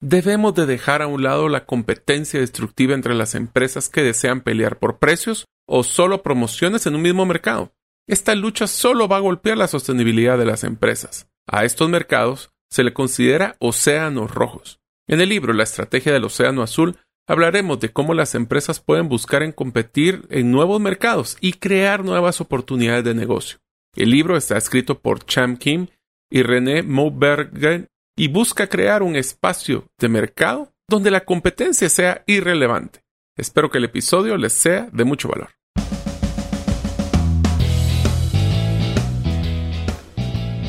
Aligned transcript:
Debemos 0.00 0.54
de 0.54 0.66
dejar 0.66 1.00
a 1.00 1.06
un 1.06 1.22
lado 1.22 1.48
la 1.48 1.64
competencia 1.64 2.38
destructiva 2.38 2.94
entre 2.94 3.14
las 3.14 3.34
empresas 3.34 3.88
que 3.88 4.02
desean 4.02 4.42
pelear 4.42 4.78
por 4.78 4.98
precios 4.98 5.46
o 5.66 5.84
solo 5.84 6.22
promociones 6.22 6.86
en 6.86 6.94
un 6.94 7.02
mismo 7.02 7.24
mercado. 7.24 7.72
Esta 8.06 8.34
lucha 8.34 8.66
solo 8.66 9.08
va 9.08 9.16
a 9.16 9.20
golpear 9.20 9.56
la 9.56 9.68
sostenibilidad 9.68 10.36
de 10.38 10.44
las 10.44 10.64
empresas. 10.64 11.28
A 11.46 11.64
estos 11.64 11.88
mercados 11.88 12.50
se 12.70 12.84
le 12.84 12.92
considera 12.92 13.56
océanos 13.58 14.34
rojos. 14.34 14.80
En 15.08 15.20
el 15.20 15.30
libro 15.30 15.54
La 15.54 15.62
estrategia 15.62 16.12
del 16.12 16.24
océano 16.24 16.62
azul 16.62 16.98
hablaremos 17.26 17.80
de 17.80 17.90
cómo 17.90 18.12
las 18.12 18.34
empresas 18.34 18.80
pueden 18.80 19.08
buscar 19.08 19.42
en 19.42 19.52
competir 19.52 20.26
en 20.30 20.52
nuevos 20.52 20.80
mercados 20.80 21.38
y 21.40 21.54
crear 21.54 22.04
nuevas 22.04 22.40
oportunidades 22.40 23.04
de 23.04 23.14
negocio. 23.14 23.58
El 23.96 24.10
libro 24.10 24.36
está 24.36 24.58
escrito 24.58 25.00
por 25.00 25.24
Cham 25.24 25.56
Kim 25.56 25.86
y 26.30 26.42
René 26.42 26.82
Maubergen 26.82 27.88
y 28.16 28.28
busca 28.28 28.66
crear 28.66 29.02
un 29.02 29.14
espacio 29.14 29.84
de 29.98 30.08
mercado 30.08 30.72
donde 30.88 31.10
la 31.10 31.24
competencia 31.24 31.90
sea 31.90 32.24
irrelevante. 32.26 33.04
Espero 33.36 33.70
que 33.70 33.76
el 33.76 33.84
episodio 33.84 34.38
les 34.38 34.54
sea 34.54 34.88
de 34.90 35.04
mucho 35.04 35.28
valor. 35.28 35.50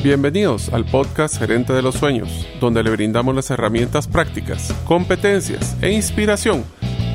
Bienvenidos 0.02 0.68
al 0.68 0.84
podcast 0.84 1.38
Gerente 1.38 1.72
de 1.72 1.82
los 1.82 1.96
Sueños, 1.96 2.46
donde 2.60 2.82
le 2.82 2.90
brindamos 2.90 3.34
las 3.34 3.50
herramientas 3.50 4.06
prácticas, 4.06 4.72
competencias 4.86 5.76
e 5.82 5.90
inspiración 5.90 6.64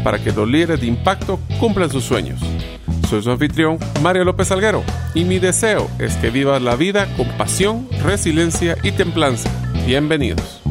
para 0.03 0.21
que 0.21 0.31
los 0.31 0.47
líderes 0.49 0.81
de 0.81 0.87
impacto 0.87 1.39
cumplan 1.59 1.89
sus 1.89 2.03
sueños. 2.03 2.41
Soy 3.07 3.21
su 3.21 3.31
anfitrión, 3.31 3.77
Mario 4.01 4.23
López 4.23 4.51
Alguero, 4.51 4.83
y 5.13 5.23
mi 5.25 5.39
deseo 5.39 5.89
es 5.99 6.15
que 6.17 6.29
vivas 6.29 6.61
la 6.61 6.75
vida 6.75 7.07
con 7.15 7.27
pasión, 7.37 7.87
resiliencia 8.03 8.77
y 8.81 8.91
templanza. 8.91 9.51
Bienvenidos. 9.85 10.61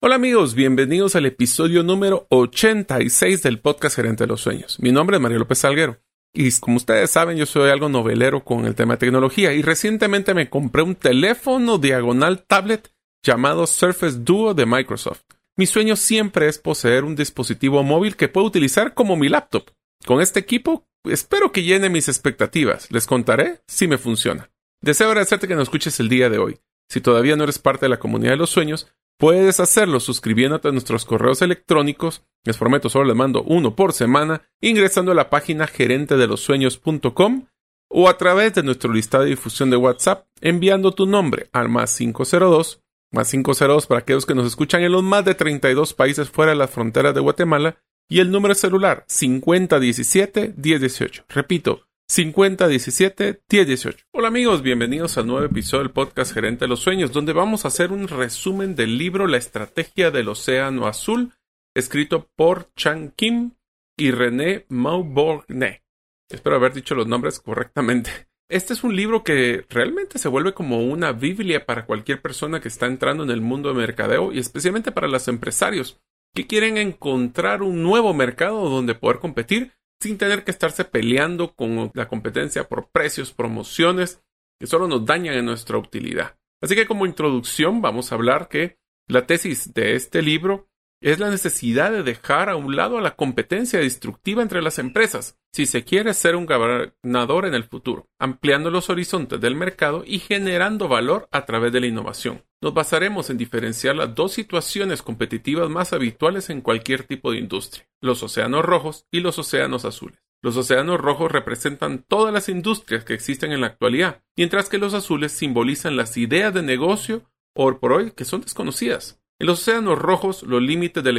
Hola 0.00 0.16
amigos, 0.16 0.54
bienvenidos 0.54 1.16
al 1.16 1.24
episodio 1.24 1.82
número 1.82 2.26
86 2.28 3.42
del 3.42 3.58
podcast 3.58 3.96
Gerente 3.96 4.24
de 4.24 4.28
los 4.28 4.42
Sueños. 4.42 4.78
Mi 4.80 4.92
nombre 4.92 5.16
es 5.16 5.22
Mario 5.22 5.38
López 5.38 5.58
Salguero 5.58 5.98
y 6.34 6.52
como 6.60 6.76
ustedes 6.76 7.10
saben 7.10 7.38
yo 7.38 7.46
soy 7.46 7.70
algo 7.70 7.88
novelero 7.88 8.44
con 8.44 8.66
el 8.66 8.74
tema 8.74 8.94
de 8.94 8.98
tecnología 8.98 9.54
y 9.54 9.62
recientemente 9.62 10.34
me 10.34 10.50
compré 10.50 10.82
un 10.82 10.94
teléfono 10.94 11.78
diagonal 11.78 12.42
tablet 12.42 12.92
llamado 13.22 13.66
Surface 13.66 14.18
Duo 14.18 14.52
de 14.52 14.66
Microsoft. 14.66 15.22
Mi 15.56 15.66
sueño 15.66 15.96
siempre 15.96 16.48
es 16.48 16.58
poseer 16.58 17.04
un 17.04 17.16
dispositivo 17.16 17.82
móvil 17.82 18.16
que 18.16 18.28
pueda 18.28 18.46
utilizar 18.46 18.94
como 18.94 19.16
mi 19.16 19.28
laptop. 19.28 19.70
Con 20.04 20.20
este 20.20 20.40
equipo 20.40 20.86
espero 21.04 21.52
que 21.52 21.62
llene 21.62 21.88
mis 21.88 22.08
expectativas. 22.08 22.90
Les 22.90 23.06
contaré 23.06 23.62
si 23.66 23.86
me 23.86 23.98
funciona. 23.98 24.50
Deseo 24.80 25.08
agradecerte 25.08 25.48
que 25.48 25.54
nos 25.54 25.64
escuches 25.64 25.98
el 26.00 26.08
día 26.08 26.28
de 26.28 26.38
hoy. 26.38 26.58
Si 26.88 27.00
todavía 27.00 27.36
no 27.36 27.44
eres 27.44 27.58
parte 27.58 27.86
de 27.86 27.90
la 27.90 27.98
comunidad 27.98 28.32
de 28.32 28.38
los 28.38 28.50
sueños, 28.50 28.92
Puedes 29.16 29.60
hacerlo 29.60 30.00
suscribiéndote 30.00 30.68
a 30.68 30.72
nuestros 30.72 31.04
correos 31.04 31.40
electrónicos, 31.40 32.24
les 32.44 32.56
prometo 32.56 32.88
solo 32.88 33.04
les 33.04 33.16
mando 33.16 33.42
uno 33.44 33.76
por 33.76 33.92
semana, 33.92 34.42
ingresando 34.60 35.12
a 35.12 35.14
la 35.14 35.30
página 35.30 35.66
gerentedelosueños.com 35.66 37.46
o 37.90 38.08
a 38.08 38.18
través 38.18 38.54
de 38.54 38.64
nuestro 38.64 38.92
listado 38.92 39.22
de 39.22 39.30
difusión 39.30 39.70
de 39.70 39.76
WhatsApp 39.76 40.26
enviando 40.40 40.92
tu 40.92 41.06
nombre 41.06 41.48
al 41.52 41.68
más 41.68 41.96
502, 41.96 42.82
más 43.14 43.30
502 43.30 43.86
para 43.86 44.00
aquellos 44.00 44.26
que 44.26 44.34
nos 44.34 44.46
escuchan 44.46 44.82
en 44.82 44.92
los 44.92 45.02
más 45.02 45.24
de 45.24 45.34
32 45.34 45.94
países 45.94 46.28
fuera 46.28 46.52
de 46.52 46.58
las 46.58 46.70
fronteras 46.70 47.14
de 47.14 47.20
Guatemala 47.20 47.78
y 48.08 48.20
el 48.20 48.30
número 48.30 48.54
celular 48.54 49.04
5017 49.08 50.54
1018. 50.56 51.24
Repito, 51.28 51.86
5017 52.08 53.42
1018. 53.50 54.06
Hola 54.12 54.28
amigos, 54.28 54.62
bienvenidos 54.62 55.16
al 55.16 55.26
nuevo 55.26 55.46
episodio 55.46 55.84
del 55.84 55.92
podcast 55.92 56.34
Gerente 56.34 56.66
de 56.66 56.68
los 56.68 56.80
Sueños, 56.80 57.12
donde 57.12 57.32
vamos 57.32 57.64
a 57.64 57.68
hacer 57.68 57.92
un 57.92 58.08
resumen 58.08 58.74
del 58.74 58.98
libro 58.98 59.26
La 59.26 59.38
Estrategia 59.38 60.10
del 60.10 60.28
Océano 60.28 60.86
Azul, 60.86 61.32
escrito 61.74 62.28
por 62.36 62.74
Chang 62.74 63.12
Kim 63.16 63.52
y 63.96 64.10
René 64.10 64.66
Mauborgne. 64.68 65.82
Espero 66.28 66.56
haber 66.56 66.74
dicho 66.74 66.94
los 66.94 67.06
nombres 67.06 67.40
correctamente. 67.40 68.10
Este 68.54 68.72
es 68.72 68.84
un 68.84 68.94
libro 68.94 69.24
que 69.24 69.66
realmente 69.68 70.16
se 70.20 70.28
vuelve 70.28 70.54
como 70.54 70.78
una 70.78 71.10
Biblia 71.10 71.66
para 71.66 71.86
cualquier 71.86 72.22
persona 72.22 72.60
que 72.60 72.68
está 72.68 72.86
entrando 72.86 73.24
en 73.24 73.30
el 73.30 73.40
mundo 73.40 73.70
de 73.70 73.74
mercadeo 73.74 74.30
y 74.30 74.38
especialmente 74.38 74.92
para 74.92 75.08
los 75.08 75.26
empresarios 75.26 76.00
que 76.32 76.46
quieren 76.46 76.76
encontrar 76.76 77.62
un 77.62 77.82
nuevo 77.82 78.14
mercado 78.14 78.68
donde 78.68 78.94
poder 78.94 79.18
competir 79.18 79.72
sin 80.00 80.18
tener 80.18 80.44
que 80.44 80.52
estarse 80.52 80.84
peleando 80.84 81.52
con 81.56 81.90
la 81.94 82.06
competencia 82.06 82.68
por 82.68 82.92
precios, 82.92 83.32
promociones, 83.32 84.22
que 84.60 84.68
solo 84.68 84.86
nos 84.86 85.04
dañan 85.04 85.34
en 85.34 85.46
nuestra 85.46 85.76
utilidad. 85.76 86.36
Así 86.62 86.76
que 86.76 86.86
como 86.86 87.06
introducción 87.06 87.82
vamos 87.82 88.12
a 88.12 88.14
hablar 88.14 88.46
que 88.48 88.78
la 89.08 89.26
tesis 89.26 89.74
de 89.74 89.96
este 89.96 90.22
libro 90.22 90.68
es 91.04 91.18
la 91.18 91.28
necesidad 91.28 91.92
de 91.92 92.02
dejar 92.02 92.48
a 92.48 92.56
un 92.56 92.76
lado 92.76 92.98
la 92.98 93.14
competencia 93.14 93.78
destructiva 93.78 94.40
entre 94.40 94.62
las 94.62 94.78
empresas 94.78 95.38
si 95.52 95.66
se 95.66 95.84
quiere 95.84 96.14
ser 96.14 96.34
un 96.34 96.46
gobernador 96.46 97.44
en 97.44 97.52
el 97.52 97.64
futuro, 97.64 98.08
ampliando 98.18 98.70
los 98.70 98.88
horizontes 98.88 99.38
del 99.38 99.54
mercado 99.54 100.02
y 100.06 100.18
generando 100.18 100.88
valor 100.88 101.28
a 101.30 101.44
través 101.44 101.74
de 101.74 101.80
la 101.80 101.88
innovación. 101.88 102.42
Nos 102.62 102.72
basaremos 102.72 103.28
en 103.28 103.36
diferenciar 103.36 103.96
las 103.96 104.14
dos 104.14 104.32
situaciones 104.32 105.02
competitivas 105.02 105.68
más 105.68 105.92
habituales 105.92 106.48
en 106.48 106.62
cualquier 106.62 107.04
tipo 107.04 107.32
de 107.32 107.38
industria, 107.38 107.86
los 108.00 108.22
océanos 108.22 108.64
rojos 108.64 109.06
y 109.10 109.20
los 109.20 109.38
océanos 109.38 109.84
azules. 109.84 110.18
Los 110.40 110.56
océanos 110.56 110.98
rojos 110.98 111.30
representan 111.30 112.02
todas 112.08 112.32
las 112.32 112.48
industrias 112.48 113.04
que 113.04 113.12
existen 113.12 113.52
en 113.52 113.60
la 113.60 113.66
actualidad, 113.66 114.22
mientras 114.38 114.70
que 114.70 114.78
los 114.78 114.94
azules 114.94 115.32
simbolizan 115.32 115.98
las 115.98 116.16
ideas 116.16 116.54
de 116.54 116.62
negocio 116.62 117.30
o 117.54 117.78
por 117.78 117.92
hoy 117.92 118.12
que 118.12 118.24
son 118.24 118.40
desconocidas. 118.40 119.20
En 119.40 119.48
los 119.48 119.60
océanos 119.62 119.98
rojos, 119.98 120.44
los 120.44 120.62
límites 120.62 121.02
de, 121.02 121.12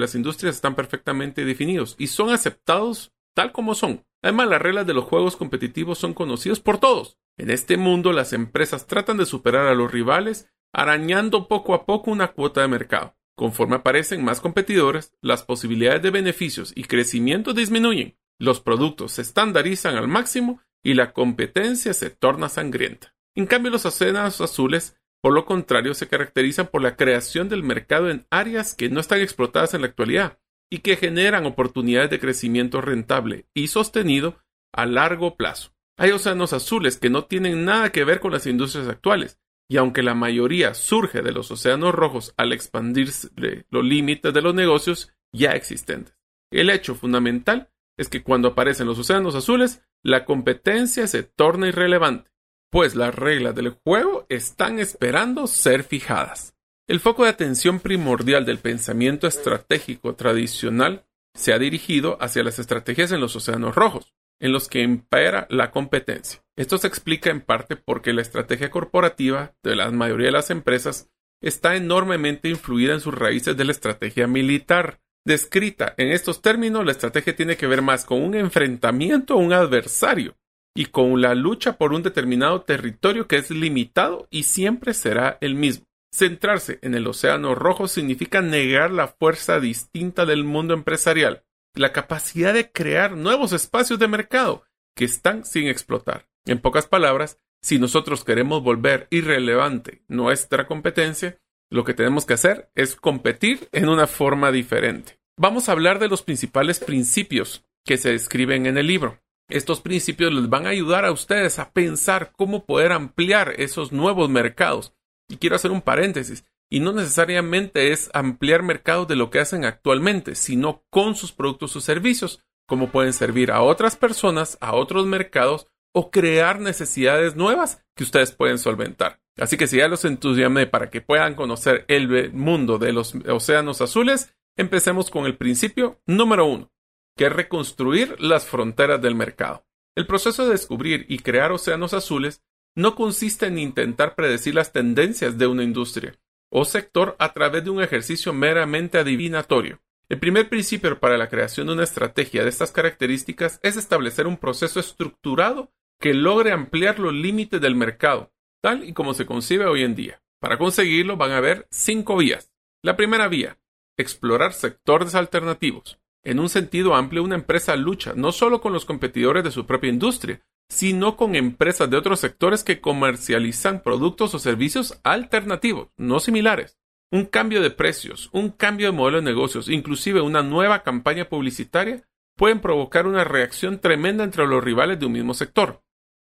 las 0.00 0.14
industrias 0.14 0.54
están 0.54 0.74
perfectamente 0.74 1.44
definidos 1.44 1.96
y 1.98 2.08
son 2.08 2.30
aceptados 2.30 3.12
tal 3.34 3.52
como 3.52 3.74
son. 3.74 4.04
Además, 4.22 4.48
las 4.48 4.60
reglas 4.60 4.86
de 4.86 4.94
los 4.94 5.04
juegos 5.04 5.36
competitivos 5.36 5.98
son 5.98 6.12
conocidas 6.12 6.60
por 6.60 6.78
todos. 6.78 7.16
En 7.38 7.50
este 7.50 7.76
mundo, 7.76 8.12
las 8.12 8.32
empresas 8.32 8.86
tratan 8.86 9.16
de 9.16 9.26
superar 9.26 9.66
a 9.66 9.74
los 9.74 9.90
rivales, 9.90 10.50
arañando 10.74 11.48
poco 11.48 11.72
a 11.72 11.86
poco 11.86 12.10
una 12.10 12.32
cuota 12.32 12.60
de 12.60 12.68
mercado. 12.68 13.16
Conforme 13.36 13.76
aparecen 13.76 14.24
más 14.24 14.40
competidores, 14.40 15.14
las 15.22 15.44
posibilidades 15.44 16.02
de 16.02 16.10
beneficios 16.10 16.72
y 16.74 16.84
crecimiento 16.84 17.54
disminuyen, 17.54 18.18
los 18.40 18.60
productos 18.60 19.12
se 19.12 19.22
estandarizan 19.22 19.96
al 19.96 20.08
máximo 20.08 20.60
y 20.82 20.94
la 20.94 21.12
competencia 21.12 21.94
se 21.94 22.10
torna 22.10 22.48
sangrienta. 22.48 23.14
En 23.36 23.46
cambio, 23.46 23.70
los 23.70 23.86
océanos 23.86 24.40
azules 24.40 24.96
por 25.20 25.34
lo 25.34 25.44
contrario, 25.44 25.94
se 25.94 26.08
caracterizan 26.08 26.68
por 26.68 26.82
la 26.82 26.96
creación 26.96 27.48
del 27.48 27.62
mercado 27.62 28.10
en 28.10 28.26
áreas 28.30 28.74
que 28.74 28.88
no 28.88 29.00
están 29.00 29.20
explotadas 29.20 29.74
en 29.74 29.80
la 29.80 29.88
actualidad 29.88 30.38
y 30.70 30.78
que 30.78 30.96
generan 30.96 31.46
oportunidades 31.46 32.10
de 32.10 32.20
crecimiento 32.20 32.80
rentable 32.80 33.46
y 33.54 33.68
sostenido 33.68 34.38
a 34.72 34.86
largo 34.86 35.36
plazo. 35.36 35.72
Hay 35.96 36.12
océanos 36.12 36.52
azules 36.52 36.98
que 36.98 37.10
no 37.10 37.24
tienen 37.24 37.64
nada 37.64 37.90
que 37.90 38.04
ver 38.04 38.20
con 38.20 38.32
las 38.32 38.46
industrias 38.46 38.86
actuales, 38.86 39.40
y 39.68 39.76
aunque 39.76 40.02
la 40.02 40.14
mayoría 40.14 40.74
surge 40.74 41.22
de 41.22 41.32
los 41.32 41.50
océanos 41.50 41.94
rojos 41.94 42.32
al 42.36 42.52
expandirse 42.52 43.28
los 43.70 43.84
límites 43.84 44.32
de 44.32 44.42
los 44.42 44.54
negocios 44.54 45.12
ya 45.32 45.50
existentes. 45.52 46.16
El 46.50 46.70
hecho 46.70 46.94
fundamental 46.94 47.70
es 47.98 48.08
que 48.08 48.22
cuando 48.22 48.48
aparecen 48.48 48.86
los 48.86 48.98
océanos 48.98 49.34
azules, 49.34 49.82
la 50.02 50.24
competencia 50.24 51.06
se 51.08 51.24
torna 51.24 51.68
irrelevante 51.68 52.30
pues 52.70 52.94
las 52.94 53.14
reglas 53.14 53.54
del 53.54 53.70
juego 53.70 54.26
están 54.28 54.78
esperando 54.78 55.46
ser 55.46 55.84
fijadas. 55.84 56.54
El 56.86 57.00
foco 57.00 57.24
de 57.24 57.30
atención 57.30 57.80
primordial 57.80 58.44
del 58.46 58.58
pensamiento 58.58 59.26
estratégico 59.26 60.14
tradicional 60.14 61.04
se 61.34 61.52
ha 61.52 61.58
dirigido 61.58 62.16
hacia 62.20 62.42
las 62.42 62.58
estrategias 62.58 63.12
en 63.12 63.20
los 63.20 63.36
océanos 63.36 63.74
rojos, 63.74 64.14
en 64.40 64.52
los 64.52 64.68
que 64.68 64.80
impera 64.80 65.46
la 65.50 65.70
competencia. 65.70 66.42
Esto 66.56 66.78
se 66.78 66.86
explica 66.86 67.30
en 67.30 67.40
parte 67.40 67.76
porque 67.76 68.12
la 68.12 68.22
estrategia 68.22 68.70
corporativa 68.70 69.54
de 69.62 69.76
la 69.76 69.90
mayoría 69.90 70.26
de 70.26 70.32
las 70.32 70.50
empresas 70.50 71.10
está 71.42 71.76
enormemente 71.76 72.48
influida 72.48 72.94
en 72.94 73.00
sus 73.00 73.14
raíces 73.14 73.56
de 73.56 73.64
la 73.64 73.72
estrategia 73.72 74.26
militar. 74.26 75.00
Descrita 75.24 75.94
en 75.98 76.10
estos 76.10 76.42
términos, 76.42 76.84
la 76.84 76.92
estrategia 76.92 77.36
tiene 77.36 77.56
que 77.56 77.66
ver 77.66 77.82
más 77.82 78.04
con 78.04 78.22
un 78.22 78.34
enfrentamiento 78.34 79.34
a 79.34 79.36
un 79.36 79.52
adversario 79.52 80.36
y 80.78 80.86
con 80.86 81.20
la 81.20 81.34
lucha 81.34 81.76
por 81.76 81.92
un 81.92 82.04
determinado 82.04 82.62
territorio 82.62 83.26
que 83.26 83.34
es 83.34 83.50
limitado 83.50 84.28
y 84.30 84.44
siempre 84.44 84.94
será 84.94 85.36
el 85.40 85.56
mismo. 85.56 85.86
Centrarse 86.14 86.78
en 86.82 86.94
el 86.94 87.08
Océano 87.08 87.56
Rojo 87.56 87.88
significa 87.88 88.42
negar 88.42 88.92
la 88.92 89.08
fuerza 89.08 89.58
distinta 89.58 90.24
del 90.24 90.44
mundo 90.44 90.74
empresarial, 90.74 91.42
la 91.74 91.92
capacidad 91.92 92.54
de 92.54 92.70
crear 92.70 93.16
nuevos 93.16 93.52
espacios 93.52 93.98
de 93.98 94.06
mercado 94.06 94.62
que 94.94 95.04
están 95.04 95.44
sin 95.44 95.66
explotar. 95.66 96.28
En 96.46 96.60
pocas 96.60 96.86
palabras, 96.86 97.40
si 97.60 97.80
nosotros 97.80 98.22
queremos 98.22 98.62
volver 98.62 99.08
irrelevante 99.10 100.04
nuestra 100.06 100.68
competencia, 100.68 101.40
lo 101.72 101.82
que 101.82 101.94
tenemos 101.94 102.24
que 102.24 102.34
hacer 102.34 102.70
es 102.76 102.94
competir 102.94 103.68
en 103.72 103.88
una 103.88 104.06
forma 104.06 104.52
diferente. 104.52 105.18
Vamos 105.36 105.68
a 105.68 105.72
hablar 105.72 105.98
de 105.98 106.06
los 106.06 106.22
principales 106.22 106.78
principios 106.78 107.64
que 107.84 107.96
se 107.96 108.12
describen 108.12 108.66
en 108.66 108.78
el 108.78 108.86
libro. 108.86 109.18
Estos 109.48 109.80
principios 109.80 110.32
les 110.32 110.48
van 110.50 110.66
a 110.66 110.70
ayudar 110.70 111.06
a 111.06 111.12
ustedes 111.12 111.58
a 111.58 111.72
pensar 111.72 112.32
cómo 112.36 112.66
poder 112.66 112.92
ampliar 112.92 113.54
esos 113.56 113.92
nuevos 113.92 114.28
mercados. 114.28 114.92
Y 115.28 115.36
quiero 115.38 115.56
hacer 115.56 115.70
un 115.70 115.80
paréntesis. 115.80 116.44
Y 116.70 116.80
no 116.80 116.92
necesariamente 116.92 117.92
es 117.92 118.10
ampliar 118.12 118.62
mercados 118.62 119.08
de 119.08 119.16
lo 119.16 119.30
que 119.30 119.40
hacen 119.40 119.64
actualmente, 119.64 120.34
sino 120.34 120.84
con 120.90 121.14
sus 121.14 121.32
productos 121.32 121.74
o 121.76 121.80
servicios, 121.80 122.44
cómo 122.66 122.90
pueden 122.90 123.14
servir 123.14 123.50
a 123.50 123.62
otras 123.62 123.96
personas, 123.96 124.58
a 124.60 124.74
otros 124.74 125.06
mercados 125.06 125.66
o 125.94 126.10
crear 126.10 126.60
necesidades 126.60 127.34
nuevas 127.34 127.82
que 127.96 128.04
ustedes 128.04 128.32
pueden 128.32 128.58
solventar. 128.58 129.20
Así 129.38 129.56
que 129.56 129.66
si 129.66 129.78
ya 129.78 129.88
los 129.88 130.04
entusiasmé 130.04 130.66
para 130.66 130.90
que 130.90 131.00
puedan 131.00 131.34
conocer 131.34 131.86
el 131.88 132.32
mundo 132.32 132.76
de 132.76 132.92
los 132.92 133.14
océanos 133.26 133.80
azules, 133.80 134.34
empecemos 134.56 135.10
con 135.10 135.24
el 135.24 135.38
principio 135.38 136.02
número 136.06 136.44
uno, 136.44 136.70
que 137.18 137.26
es 137.26 137.32
reconstruir 137.32 138.18
las 138.20 138.46
fronteras 138.46 139.02
del 139.02 139.14
mercado. 139.14 139.66
El 139.96 140.06
proceso 140.06 140.46
de 140.46 140.52
descubrir 140.52 141.04
y 141.08 141.18
crear 141.18 141.50
océanos 141.50 141.92
azules 141.92 142.42
no 142.76 142.94
consiste 142.94 143.46
en 143.46 143.58
intentar 143.58 144.14
predecir 144.14 144.54
las 144.54 144.72
tendencias 144.72 145.36
de 145.36 145.48
una 145.48 145.64
industria 145.64 146.16
o 146.50 146.64
sector 146.64 147.16
a 147.18 147.34
través 147.34 147.64
de 147.64 147.70
un 147.70 147.82
ejercicio 147.82 148.32
meramente 148.32 148.98
adivinatorio. 148.98 149.80
El 150.08 150.20
primer 150.20 150.48
principio 150.48 150.98
para 150.98 151.18
la 151.18 151.28
creación 151.28 151.66
de 151.66 151.74
una 151.74 151.84
estrategia 151.84 152.42
de 152.42 152.48
estas 152.48 152.70
características 152.70 153.60
es 153.62 153.76
establecer 153.76 154.26
un 154.26 154.38
proceso 154.38 154.80
estructurado 154.80 155.72
que 156.00 156.14
logre 156.14 156.52
ampliar 156.52 156.98
los 157.00 157.12
límites 157.12 157.60
del 157.60 157.74
mercado, 157.74 158.32
tal 158.62 158.88
y 158.88 158.94
como 158.94 159.12
se 159.12 159.26
concibe 159.26 159.66
hoy 159.66 159.82
en 159.82 159.94
día. 159.94 160.22
Para 160.40 160.56
conseguirlo 160.56 161.16
van 161.16 161.32
a 161.32 161.38
haber 161.38 161.66
cinco 161.70 162.16
vías. 162.16 162.54
La 162.82 162.96
primera 162.96 163.26
vía, 163.26 163.58
explorar 163.98 164.52
sectores 164.52 165.16
alternativos. 165.16 165.98
En 166.24 166.40
un 166.40 166.48
sentido 166.48 166.94
amplio, 166.94 167.22
una 167.22 167.36
empresa 167.36 167.76
lucha 167.76 168.12
no 168.14 168.32
solo 168.32 168.60
con 168.60 168.72
los 168.72 168.84
competidores 168.84 169.44
de 169.44 169.50
su 169.50 169.66
propia 169.66 169.90
industria, 169.90 170.42
sino 170.68 171.16
con 171.16 171.34
empresas 171.34 171.88
de 171.88 171.96
otros 171.96 172.20
sectores 172.20 172.62
que 172.62 172.80
comercializan 172.80 173.82
productos 173.82 174.34
o 174.34 174.38
servicios 174.38 175.00
alternativos, 175.02 175.88
no 175.96 176.20
similares. 176.20 176.78
Un 177.10 177.24
cambio 177.24 177.62
de 177.62 177.70
precios, 177.70 178.28
un 178.32 178.50
cambio 178.50 178.88
de 178.88 178.92
modelo 178.92 179.18
de 179.18 179.24
negocios, 179.24 179.70
inclusive 179.70 180.20
una 180.20 180.42
nueva 180.42 180.82
campaña 180.82 181.28
publicitaria, 181.28 182.02
pueden 182.36 182.60
provocar 182.60 183.06
una 183.06 183.24
reacción 183.24 183.80
tremenda 183.80 184.24
entre 184.24 184.46
los 184.46 184.62
rivales 184.62 185.00
de 185.00 185.06
un 185.06 185.12
mismo 185.12 185.32
sector. 185.32 185.82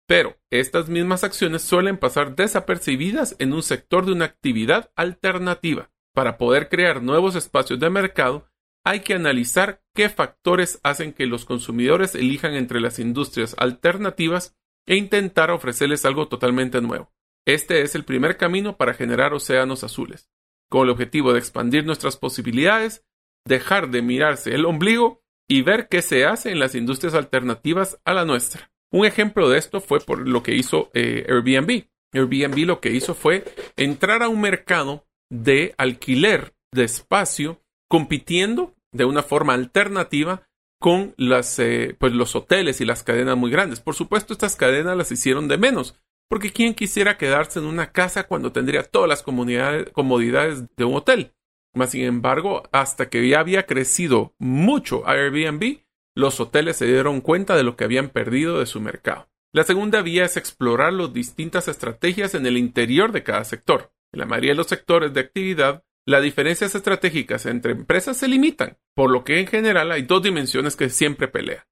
Pero 0.07 0.39
estas 0.51 0.89
mismas 0.89 1.23
acciones 1.23 1.63
suelen 1.63 1.99
pasar 1.99 2.35
desapercibidas 2.35 3.37
en 3.39 3.53
un 3.53 3.63
sector 3.63 4.07
de 4.07 4.13
una 4.13 4.25
actividad 4.25 4.91
alternativa. 4.97 5.91
Para 6.15 6.37
poder 6.37 6.69
crear 6.69 7.03
nuevos 7.03 7.37
espacios 7.37 7.79
de 7.79 7.91
mercado, 7.91 8.50
hay 8.85 9.01
que 9.01 9.15
analizar 9.15 9.83
qué 9.95 10.09
factores 10.09 10.81
hacen 10.83 11.13
que 11.13 11.27
los 11.27 11.45
consumidores 11.45 12.15
elijan 12.15 12.55
entre 12.55 12.81
las 12.81 12.99
industrias 12.99 13.55
alternativas 13.59 14.57
e 14.87 14.97
intentar 14.97 15.51
ofrecerles 15.51 16.05
algo 16.05 16.29
totalmente 16.29 16.81
nuevo. 16.81 17.13
Este 17.47 17.83
es 17.83 17.95
el 17.95 18.05
primer 18.05 18.37
camino 18.37 18.77
para 18.77 18.95
generar 18.95 19.33
océanos 19.35 19.85
azules, 19.85 20.31
con 20.69 20.85
el 20.85 20.91
objetivo 20.91 21.33
de 21.33 21.39
expandir 21.39 21.85
nuestras 21.85 22.17
posibilidades, 22.17 23.05
dejar 23.47 23.91
de 23.91 24.03
mirarse 24.03 24.55
el 24.55 24.67
ombligo 24.67 25.23
y 25.49 25.63
ver 25.63 25.89
qué 25.89 26.03
se 26.03 26.25
hace 26.25 26.51
en 26.51 26.61
las 26.61 26.75
industrias 26.75 27.15
alternativas 27.15 28.01
a 28.05 28.15
la 28.15 28.25
nuestra. 28.25 28.73
Un 28.93 29.07
ejemplo 29.07 29.49
de 29.49 29.59
esto 29.59 29.81
fue 29.81 30.01
por 30.01 30.27
lo 30.27 30.43
que 30.43 30.55
hizo 30.55 30.91
eh, 30.95 31.27
Airbnb. 31.29 31.85
Airbnb 32.13 32.67
lo 32.67 32.81
que 32.81 32.91
hizo 32.91 33.15
fue 33.15 33.45
entrar 33.77 34.23
a 34.23 34.29
un 34.29 34.41
mercado 34.41 35.07
de 35.31 35.75
alquiler 35.79 36.55
de 36.73 36.85
espacio 36.85 37.63
compitiendo 37.91 38.77
de 38.93 39.05
una 39.05 39.23
forma 39.23 39.53
alternativa 39.53 40.47
con 40.79 41.15
eh, 41.19 41.97
pues 41.99 42.13
los 42.13 42.37
hoteles 42.37 42.81
y 42.81 42.85
las 42.85 43.03
cadenas 43.03 43.37
muy 43.37 43.51
grandes. 43.51 43.81
Por 43.81 43.95
supuesto, 43.95 44.33
estas 44.33 44.57
cadenas 44.57 44.97
las 44.97 45.11
hicieron 45.11 45.49
de 45.49 45.59
menos, 45.59 46.01
porque 46.29 46.53
¿quién 46.53 46.75
quisiera 46.75 47.19
quedarse 47.19 47.59
en 47.59 47.67
una 47.67 47.91
casa 47.91 48.29
cuando 48.29 48.53
tendría 48.53 48.85
todas 48.85 49.09
las 49.09 49.23
comodidades 49.23 50.65
de 50.77 50.85
un 50.85 50.95
hotel? 50.95 51.35
Mas, 51.75 51.91
sin 51.91 52.03
embargo, 52.03 52.63
hasta 52.73 53.11
que 53.11 53.29
ya 53.29 53.41
había 53.41 53.67
crecido 53.67 54.35
mucho 54.39 55.07
Airbnb, 55.07 55.81
los 56.17 56.41
hoteles 56.41 56.77
se 56.77 56.87
dieron 56.87 57.21
cuenta 57.21 57.57
de 57.57 57.65
lo 57.65 57.77
que 57.77 57.85
habían 57.85 58.09
perdido 58.09 58.61
de 58.61 58.67
su 58.67 58.81
mercado. 58.81 59.29
La 59.53 59.65
segunda 59.65 60.01
vía 60.01 60.25
es 60.25 60.37
explorar 60.37 60.93
las 60.93 61.13
distintas 61.13 61.67
estrategias 61.67 62.35
en 62.37 62.47
el 62.47 62.57
interior 62.57 63.11
de 63.11 63.25
cada 63.25 63.45
sector. 63.45 63.93
En 64.13 64.21
la 64.21 64.27
mayoría 64.27 64.53
de 64.53 64.59
los 64.59 64.69
sectores 64.69 65.13
de 65.13 65.21
actividad, 65.21 65.85
las 66.11 66.23
diferencias 66.23 66.75
estratégicas 66.75 67.47
entre 67.47 67.73
empresas 67.73 68.17
se 68.17 68.27
limitan, 68.27 68.77
por 68.95 69.11
lo 69.11 69.23
que 69.23 69.39
en 69.39 69.47
general 69.47 69.93
hay 69.93 70.03
dos 70.03 70.23
dimensiones 70.23 70.75
que 70.75 70.91
siempre 70.91 71.29
pelean, 71.29 71.63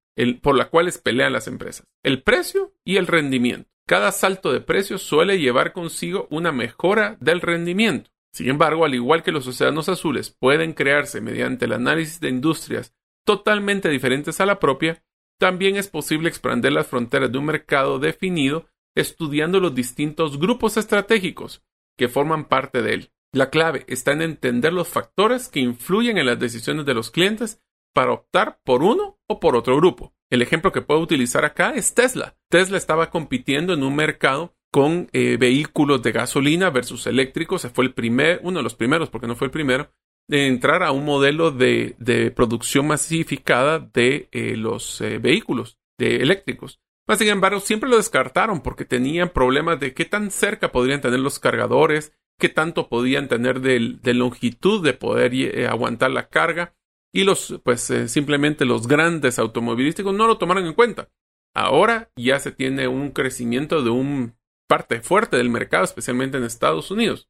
por 0.43 0.57
las 0.57 0.69
cuales 0.69 0.99
pelean 0.99 1.33
las 1.33 1.49
empresas, 1.49 1.87
el 2.05 2.23
precio 2.23 2.73
y 2.85 2.99
el 2.99 3.09
rendimiento. 3.09 3.69
Cada 3.85 4.13
salto 4.13 4.53
de 4.53 4.61
precio 4.61 4.97
suele 4.99 5.41
llevar 5.41 5.73
consigo 5.73 6.29
una 6.31 6.53
mejora 6.53 7.17
del 7.21 7.41
rendimiento. 7.41 8.11
Sin 8.33 8.49
embargo, 8.49 8.85
al 8.85 8.95
igual 8.95 9.25
que 9.25 9.33
los 9.33 9.47
océanos 9.49 9.89
azules 9.89 10.31
pueden 10.39 10.73
crearse 10.73 11.21
mediante 11.21 11.65
el 11.65 11.73
análisis 11.73 12.21
de 12.21 12.29
industrias 12.29 12.95
totalmente 13.25 13.89
diferentes 13.89 14.41
a 14.41 14.47
la 14.47 14.61
propia, 14.61 15.03
también 15.39 15.77
es 15.77 15.89
posible 15.89 16.29
expandir 16.29 16.73
las 16.73 16.87
fronteras 16.87 17.33
de 17.33 17.39
un 17.39 17.47
mercado 17.47 17.99
definido 17.99 18.69
estudiando 18.95 19.59
los 19.59 19.75
distintos 19.75 20.39
grupos 20.39 20.77
estratégicos 20.77 21.65
que 21.97 22.09
forman 22.09 22.45
parte 22.45 22.83
de 22.83 22.95
él. 22.95 23.13
La 23.33 23.51
clave 23.51 23.85
está 23.89 24.13
en 24.13 24.23
entender 24.23 24.73
los 24.73 24.89
factores 24.89 25.49
que 25.49 25.61
influyen 25.61 26.19
en 26.19 26.27
las 26.27 26.39
decisiones 26.39 26.87
de 26.87 26.95
los 26.95 27.11
clientes 27.11 27.61
para 27.95 28.13
optar 28.13 28.61
por 28.65 28.83
uno 28.83 29.19
o 29.27 29.41
por 29.41 29.57
otro 29.57 29.77
grupo. 29.77 30.15
El 30.31 30.43
ejemplo 30.43 30.73
que 30.73 30.83
puedo 30.83 31.01
utilizar 31.01 31.45
acá 31.45 31.73
es 31.75 31.95
Tesla. 31.95 32.37
Tesla 32.49 32.77
estaba 32.79 33.11
compitiendo 33.11 33.73
en 33.73 33.83
un 33.83 33.97
mercado 33.97 34.55
con 34.71 35.09
eh, 35.13 35.37
vehículos 35.39 36.03
de 36.03 36.13
gasolina 36.13 36.71
versus 36.71 37.07
eléctricos. 37.07 37.63
Se 37.63 37.71
fue 37.71 37.85
el 37.85 37.95
primer, 37.95 38.41
uno 38.43 38.59
de 38.59 38.63
los 38.63 38.75
primeros, 38.75 39.11
porque 39.11 39.27
no 39.27 39.37
fue 39.37 39.47
el 39.47 39.51
primero, 39.51 39.91
de 40.29 40.47
entrar 40.47 40.83
a 40.83 40.93
un 40.93 41.05
modelo 41.05 41.51
de, 41.51 42.33
producción 42.37 42.87
masificada 42.87 43.79
de 43.79 44.29
eh, 44.33 44.57
los 44.57 45.01
eh, 45.01 45.19
vehículos 45.19 45.79
de 45.99 46.17
eléctricos. 46.17 46.81
Mas, 47.07 47.19
sin 47.19 47.29
embargo, 47.29 47.61
siempre 47.61 47.89
lo 47.89 47.97
descartaron 47.97 48.61
porque 48.61 48.85
tenían 48.85 49.31
problemas 49.31 49.81
de 49.81 49.95
qué 49.95 50.05
tan 50.05 50.31
cerca 50.31 50.71
podrían 50.71 51.01
tener 51.01 51.21
los 51.21 51.39
cargadores, 51.39 52.13
qué 52.39 52.49
tanto 52.49 52.89
podían 52.89 53.29
tener 53.29 53.61
de, 53.61 54.15
longitud 54.15 54.83
de 54.83 54.95
poder 54.95 55.35
eh, 55.35 55.67
aguantar 55.67 56.11
la 56.11 56.29
carga 56.29 56.75
y 57.13 57.25
los 57.25 57.61
pues 57.65 57.91
eh, 57.91 58.09
simplemente 58.09 58.65
los 58.65 58.87
grandes 58.87 59.39
automovilísticos 59.39 60.15
no 60.15 60.27
lo 60.27 60.39
tomaron 60.39 60.67
en 60.67 60.75
cuenta. 60.75 61.09
Ahora 61.55 62.11
ya 62.17 62.39
se 62.39 62.53
tiene 62.53 62.87
un 62.87 63.11
crecimiento 63.11 63.83
de 63.83 63.91
un 63.91 64.37
parte 64.69 65.01
fuerte 65.01 65.37
del 65.37 65.49
mercado, 65.49 65.85
especialmente 65.85 66.37
en 66.37 66.45
Estados 66.45 66.91
Unidos, 66.91 67.29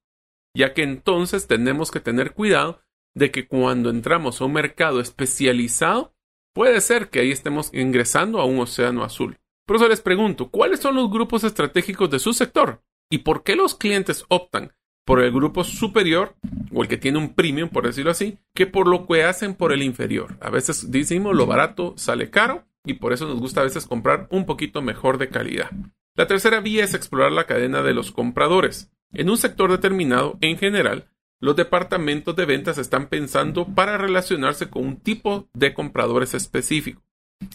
ya 0.54 0.74
que 0.74 0.82
entonces 0.82 1.46
tenemos 1.46 1.90
que 1.90 2.00
tener 2.00 2.32
cuidado 2.32 2.82
de 3.14 3.30
que 3.30 3.46
cuando 3.46 3.90
entramos 3.90 4.40
a 4.40 4.44
un 4.44 4.52
mercado 4.52 5.00
especializado, 5.00 6.14
puede 6.52 6.80
ser 6.80 7.08
que 7.08 7.20
ahí 7.20 7.30
estemos 7.30 7.72
ingresando 7.72 8.40
a 8.40 8.44
un 8.44 8.58
océano 8.58 9.04
azul. 9.04 9.38
Por 9.66 9.76
eso 9.76 9.88
les 9.88 10.00
pregunto, 10.00 10.50
¿cuáles 10.50 10.80
son 10.80 10.96
los 10.96 11.10
grupos 11.10 11.44
estratégicos 11.44 12.10
de 12.10 12.18
su 12.18 12.32
sector? 12.32 12.82
¿Y 13.10 13.18
por 13.18 13.44
qué 13.44 13.54
los 13.54 13.74
clientes 13.74 14.24
optan 14.28 14.74
por 15.08 15.22
el 15.22 15.32
grupo 15.32 15.64
superior 15.64 16.34
o 16.70 16.82
el 16.82 16.88
que 16.88 16.98
tiene 16.98 17.16
un 17.16 17.32
premium, 17.32 17.70
por 17.70 17.86
decirlo 17.86 18.10
así, 18.10 18.36
que 18.54 18.66
por 18.66 18.86
lo 18.86 19.06
que 19.06 19.24
hacen 19.24 19.54
por 19.54 19.72
el 19.72 19.82
inferior. 19.82 20.36
A 20.38 20.50
veces 20.50 20.90
decimos 20.90 21.34
lo 21.34 21.46
barato 21.46 21.94
sale 21.96 22.28
caro 22.28 22.66
y 22.84 22.92
por 22.92 23.14
eso 23.14 23.26
nos 23.26 23.40
gusta 23.40 23.62
a 23.62 23.64
veces 23.64 23.86
comprar 23.86 24.28
un 24.30 24.44
poquito 24.44 24.82
mejor 24.82 25.16
de 25.16 25.30
calidad. 25.30 25.70
La 26.14 26.26
tercera 26.26 26.60
vía 26.60 26.84
es 26.84 26.92
explorar 26.92 27.32
la 27.32 27.46
cadena 27.46 27.80
de 27.80 27.94
los 27.94 28.12
compradores. 28.12 28.90
En 29.14 29.30
un 29.30 29.38
sector 29.38 29.70
determinado, 29.70 30.36
en 30.42 30.58
general, 30.58 31.08
los 31.40 31.56
departamentos 31.56 32.36
de 32.36 32.44
ventas 32.44 32.76
están 32.76 33.06
pensando 33.06 33.66
para 33.66 33.96
relacionarse 33.96 34.68
con 34.68 34.84
un 34.84 34.96
tipo 35.00 35.48
de 35.54 35.72
compradores 35.72 36.34
específico. 36.34 37.02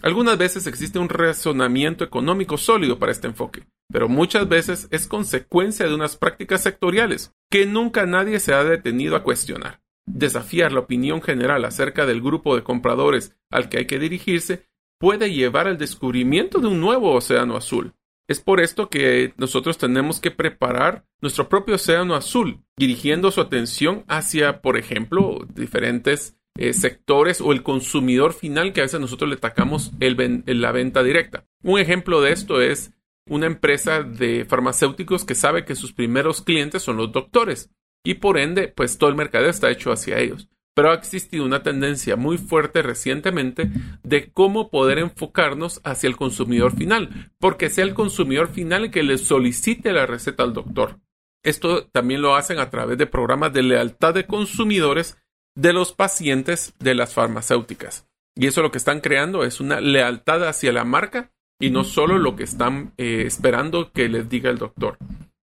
Algunas 0.01 0.39
veces 0.39 0.65
existe 0.65 0.97
un 0.97 1.09
razonamiento 1.09 2.03
económico 2.03 2.57
sólido 2.57 2.97
para 2.97 3.11
este 3.11 3.27
enfoque, 3.27 3.67
pero 3.91 4.09
muchas 4.09 4.49
veces 4.49 4.87
es 4.89 5.07
consecuencia 5.07 5.87
de 5.87 5.93
unas 5.93 6.17
prácticas 6.17 6.61
sectoriales 6.61 7.31
que 7.53 7.67
nunca 7.67 8.07
nadie 8.07 8.39
se 8.39 8.51
ha 8.55 8.63
detenido 8.63 9.15
a 9.15 9.21
cuestionar. 9.21 9.79
Desafiar 10.07 10.71
la 10.71 10.79
opinión 10.79 11.21
general 11.21 11.65
acerca 11.65 12.07
del 12.07 12.19
grupo 12.19 12.55
de 12.55 12.63
compradores 12.63 13.37
al 13.51 13.69
que 13.69 13.77
hay 13.77 13.85
que 13.85 13.99
dirigirse 13.99 14.65
puede 14.99 15.31
llevar 15.31 15.67
al 15.67 15.77
descubrimiento 15.77 16.57
de 16.57 16.65
un 16.65 16.81
nuevo 16.81 17.13
océano 17.13 17.55
azul. 17.55 17.93
Es 18.27 18.39
por 18.39 18.59
esto 18.59 18.89
que 18.89 19.35
nosotros 19.37 19.77
tenemos 19.77 20.19
que 20.19 20.31
preparar 20.31 21.05
nuestro 21.21 21.47
propio 21.47 21.75
océano 21.75 22.15
azul, 22.15 22.63
dirigiendo 22.75 23.29
su 23.29 23.39
atención 23.39 24.03
hacia, 24.07 24.63
por 24.63 24.75
ejemplo, 24.75 25.45
diferentes 25.53 26.35
eh, 26.57 26.73
sectores 26.73 27.39
o 27.39 27.51
el 27.51 27.61
consumidor 27.61 28.33
final 28.33 28.73
que 28.73 28.81
a 28.81 28.85
veces 28.85 28.99
nosotros 28.99 29.29
le 29.29 29.35
atacamos 29.35 29.91
la 29.99 30.71
venta 30.71 31.03
directa. 31.03 31.45
Un 31.61 31.79
ejemplo 31.79 32.19
de 32.19 32.31
esto 32.31 32.61
es 32.61 32.93
una 33.29 33.47
empresa 33.47 34.03
de 34.03 34.45
farmacéuticos 34.45 35.25
que 35.25 35.35
sabe 35.35 35.65
que 35.65 35.75
sus 35.75 35.93
primeros 35.93 36.41
clientes 36.41 36.83
son 36.83 36.97
los 36.97 37.11
doctores 37.11 37.69
y 38.03 38.15
por 38.15 38.37
ende 38.37 38.67
pues 38.67 38.97
todo 38.97 39.09
el 39.09 39.15
mercado 39.15 39.45
está 39.45 39.71
hecho 39.71 39.91
hacia 39.91 40.19
ellos. 40.19 40.49
pero 40.75 40.89
ha 40.89 40.95
existido 40.95 41.45
una 41.45 41.61
tendencia 41.61 42.15
muy 42.15 42.39
fuerte 42.39 42.81
recientemente 42.81 43.69
de 44.01 44.31
cómo 44.31 44.71
poder 44.71 44.97
enfocarnos 44.97 45.79
hacia 45.83 46.07
el 46.07 46.17
consumidor 46.17 46.75
final, 46.75 47.31
porque 47.39 47.69
sea 47.69 47.83
el 47.83 47.93
consumidor 47.93 48.47
final 48.47 48.85
el 48.85 48.91
que 48.91 49.03
le 49.03 49.19
solicite 49.19 49.93
la 49.93 50.07
receta 50.07 50.41
al 50.41 50.53
doctor. 50.53 50.99
Esto 51.43 51.85
también 51.87 52.23
lo 52.23 52.35
hacen 52.35 52.57
a 52.57 52.71
través 52.71 52.97
de 52.97 53.05
programas 53.05 53.53
de 53.53 53.61
lealtad 53.61 54.15
de 54.15 54.25
consumidores 54.25 55.17
de 55.55 55.73
los 55.73 55.93
pacientes 55.93 56.73
de 56.79 56.95
las 56.95 57.13
farmacéuticas. 57.13 58.07
Y 58.35 58.47
eso 58.47 58.63
lo 58.63 58.71
que 58.71 58.79
están 58.79 59.01
creando 59.01 59.43
es 59.43 59.59
una 59.59 59.79
lealtad 59.79 60.47
hacia 60.47 60.71
la 60.71 60.85
marca 60.85 61.31
y 61.59 61.69
no 61.69 61.83
solo 61.83 62.17
lo 62.17 62.35
que 62.35 62.43
están 62.43 62.93
eh, 62.97 63.23
esperando 63.25 63.91
que 63.91 64.09
les 64.09 64.29
diga 64.29 64.49
el 64.49 64.57
doctor. 64.57 64.97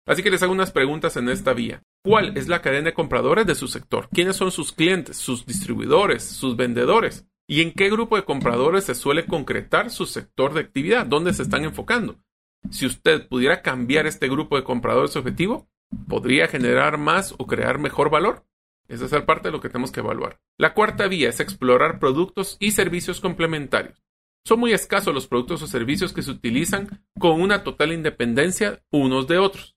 Así 0.05 0.23
que 0.23 0.31
les 0.31 0.41
hago 0.41 0.51
unas 0.51 0.71
preguntas 0.71 1.17
en 1.17 1.29
esta 1.29 1.53
vía. 1.53 1.83
¿Cuál 2.03 2.35
es 2.37 2.47
la 2.47 2.61
cadena 2.61 2.85
de 2.85 2.93
compradores 2.93 3.45
de 3.45 3.55
su 3.55 3.67
sector? 3.67 4.09
¿Quiénes 4.11 4.35
son 4.35 4.51
sus 4.51 4.71
clientes, 4.71 5.17
sus 5.17 5.45
distribuidores, 5.45 6.23
sus 6.23 6.55
vendedores? 6.55 7.27
¿Y 7.47 7.61
en 7.61 7.73
qué 7.73 7.89
grupo 7.89 8.15
de 8.15 8.25
compradores 8.25 8.85
se 8.85 8.95
suele 8.95 9.25
concretar 9.25 9.91
su 9.91 10.05
sector 10.05 10.53
de 10.53 10.61
actividad? 10.61 11.05
¿Dónde 11.05 11.33
se 11.33 11.43
están 11.43 11.63
enfocando? 11.63 12.17
Si 12.71 12.85
usted 12.85 13.27
pudiera 13.27 13.61
cambiar 13.61 14.07
este 14.07 14.27
grupo 14.27 14.55
de 14.55 14.63
compradores 14.63 15.15
objetivo, 15.15 15.69
¿podría 16.07 16.47
generar 16.47 16.97
más 16.97 17.33
o 17.37 17.47
crear 17.47 17.79
mejor 17.79 18.09
valor? 18.09 18.45
Esa 18.87 19.05
es 19.05 19.23
parte 19.23 19.49
de 19.49 19.51
lo 19.51 19.61
que 19.61 19.69
tenemos 19.69 19.91
que 19.91 19.99
evaluar. 19.99 20.39
La 20.57 20.73
cuarta 20.73 21.07
vía 21.07 21.29
es 21.29 21.39
explorar 21.39 21.99
productos 21.99 22.57
y 22.59 22.71
servicios 22.71 23.21
complementarios. 23.21 24.03
Son 24.45 24.59
muy 24.59 24.73
escasos 24.73 25.13
los 25.13 25.27
productos 25.27 25.61
o 25.61 25.67
servicios 25.67 26.13
que 26.13 26.23
se 26.23 26.31
utilizan 26.31 27.05
con 27.19 27.41
una 27.41 27.63
total 27.63 27.93
independencia 27.93 28.83
unos 28.91 29.27
de 29.27 29.37
otros 29.37 29.75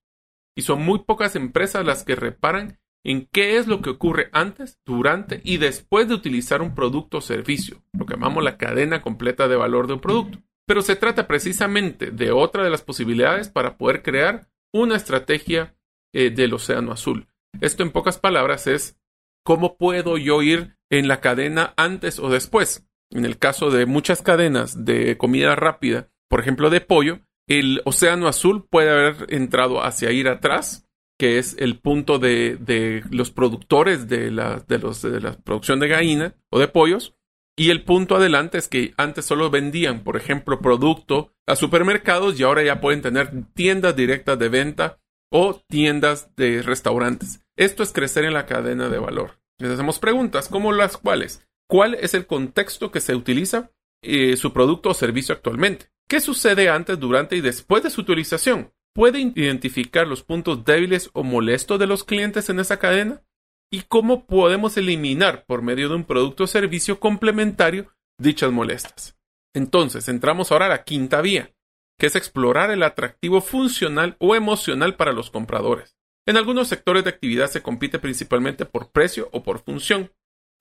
y 0.57 0.62
son 0.62 0.83
muy 0.83 1.00
pocas 1.00 1.37
empresas 1.37 1.85
las 1.85 2.04
que 2.04 2.14
reparan 2.14 2.78
en 3.04 3.26
qué 3.33 3.57
es 3.57 3.66
lo 3.66 3.83
que 3.83 3.90
ocurre 3.90 4.28
antes, 4.33 4.81
durante 4.87 5.40
y 5.45 5.57
después 5.57 6.09
de 6.09 6.14
utilizar 6.14 6.62
un 6.62 6.75
producto 6.75 7.19
o 7.19 7.21
servicio, 7.21 7.83
lo 7.92 8.07
que 8.07 8.14
llamamos 8.14 8.45
la 8.45 8.57
cadena 8.57 9.02
completa 9.02 9.49
de 9.49 9.57
valor 9.57 9.87
de 9.87 9.95
un 9.95 10.00
producto. 10.00 10.38
Pero 10.66 10.83
se 10.83 10.95
trata 10.95 11.26
precisamente 11.26 12.12
de 12.12 12.31
otra 12.31 12.62
de 12.62 12.71
las 12.71 12.83
posibilidades 12.83 13.49
para 13.49 13.76
poder 13.76 14.02
crear 14.02 14.49
una 14.73 14.97
estrategia 14.97 15.76
eh, 16.14 16.31
del 16.31 16.54
océano 16.54 16.92
azul. 16.92 17.26
Esto 17.61 17.83
en 17.83 17.90
pocas 17.90 18.19
palabras 18.19 18.66
es 18.69 18.99
cómo 19.45 19.76
puedo 19.76 20.16
yo 20.16 20.42
ir 20.42 20.76
en 20.88 21.09
la 21.09 21.21
cadena 21.21 21.75
antes 21.76 22.21
o 22.21 22.28
después. 22.28 22.87
En 23.12 23.25
el 23.25 23.38
caso 23.38 23.71
de 23.71 23.87
muchas 23.87 24.23
cadenas 24.23 24.85
de 24.85 25.16
comida 25.19 25.54
rápida, 25.54 26.09
por 26.28 26.40
ejemplo 26.40 26.71
de 26.71 26.81
pollo, 26.81 27.21
el 27.47 27.83
océano 27.85 28.26
azul 28.26 28.66
puede 28.69 28.90
haber 28.90 29.26
entrado 29.28 29.85
hacia 29.85 30.11
ir 30.12 30.28
atrás, 30.28 30.88
que 31.19 31.38
es 31.38 31.54
el 31.59 31.78
punto 31.78 32.19
de, 32.19 33.02
los 33.11 33.31
productores 33.31 34.09
de 34.09 34.31
la, 34.31 34.64
de, 34.66 35.21
la 35.21 35.37
producción 35.45 35.78
de 35.78 35.88
gallina 35.88 36.35
o 36.50 36.59
de 36.59 36.69
pollos. 36.69 37.14
Y 37.54 37.69
el 37.69 37.85
punto 37.85 38.16
adelante 38.16 38.57
es 38.57 38.69
que 38.69 38.95
antes 38.97 39.26
solo 39.26 39.50
vendían, 39.50 40.04
por 40.04 40.16
ejemplo, 40.16 40.61
producto 40.61 41.35
a 41.47 41.54
supermercados 41.54 42.40
y 42.40 42.45
ahora 42.45 42.62
ya 42.62 42.81
pueden 42.81 43.02
tener 43.02 43.31
tiendas 43.52 43.95
directas 43.95 44.38
de 44.38 44.49
venta 44.49 45.00
o 45.31 45.61
tiendas 45.69 46.35
de 46.35 46.62
restaurantes. 46.62 47.45
Esto 47.57 47.83
es 47.83 47.92
crecer 47.92 48.25
en 48.25 48.33
la 48.33 48.47
cadena 48.47 48.88
de 48.88 48.99
valor. 48.99 49.42
Les 49.59 49.71
hacemos 49.71 49.99
preguntas 49.99 50.49
como 50.49 50.73
las 50.73 50.97
cuales. 50.97 51.47
¿Cuál 51.73 51.95
es 51.95 52.12
el 52.12 52.26
contexto 52.26 52.91
que 52.91 53.00
se 53.00 53.14
utiliza 53.14 53.71
eh, 54.02 54.37
su 54.37 54.52
producto 54.52 54.91
o 54.91 54.95
servicio 54.95 55.35
actualmente? 55.35 55.87
¿Qué 56.07 56.21
sucede 56.21 56.69
antes, 56.69 57.00
durante 57.00 57.35
y 57.35 57.41
después 57.41 57.83
de 57.83 57.88
su 57.88 58.02
utilización? 58.02 58.75
¿Puede 58.95 59.21
identificar 59.21 60.07
los 60.07 60.23
puntos 60.23 60.67
débiles 60.67 61.09
o 61.14 61.23
molestos 61.25 61.79
de 61.79 61.87
los 61.87 62.05
clientes 62.05 62.50
en 62.50 62.61
esa 62.61 62.79
cadena? 62.79 63.23
¿Y 63.71 63.85
cómo 63.88 64.26
podemos 64.26 64.76
eliminar 64.76 65.47
por 65.47 65.62
medio 65.62 65.88
de 65.88 65.95
un 65.95 66.05
producto 66.05 66.45
o 66.45 66.47
servicio 66.47 67.00
complementario 67.00 67.91
dichas 68.19 68.52
molestias? 68.52 69.17
Entonces, 69.55 70.11
entramos 70.11 70.52
ahora 70.52 70.67
a 70.67 70.69
la 70.69 70.85
quinta 70.85 71.23
vía, 71.23 71.55
que 71.99 72.05
es 72.05 72.17
explorar 72.17 72.71
el 72.71 72.83
atractivo 72.83 73.41
funcional 73.41 74.14
o 74.19 74.37
emocional 74.37 74.97
para 74.97 75.14
los 75.14 75.31
compradores. 75.31 75.97
En 76.29 76.37
algunos 76.37 76.69
sectores 76.69 77.05
de 77.05 77.11
actividad 77.11 77.49
se 77.49 77.62
compite 77.62 77.99
principalmente 77.99 78.67
por 78.67 78.93
precio 78.93 79.31
o 79.33 79.43
por 79.43 79.61
función, 79.61 80.11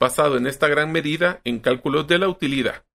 basado 0.02 0.36
en 0.36 0.48
esta 0.48 0.68
gran 0.68 0.92
medida 0.92 1.42
en 1.44 1.60
cálculos 1.60 2.08
de 2.08 2.18
la 2.18 2.28
utilidad. 2.28 2.88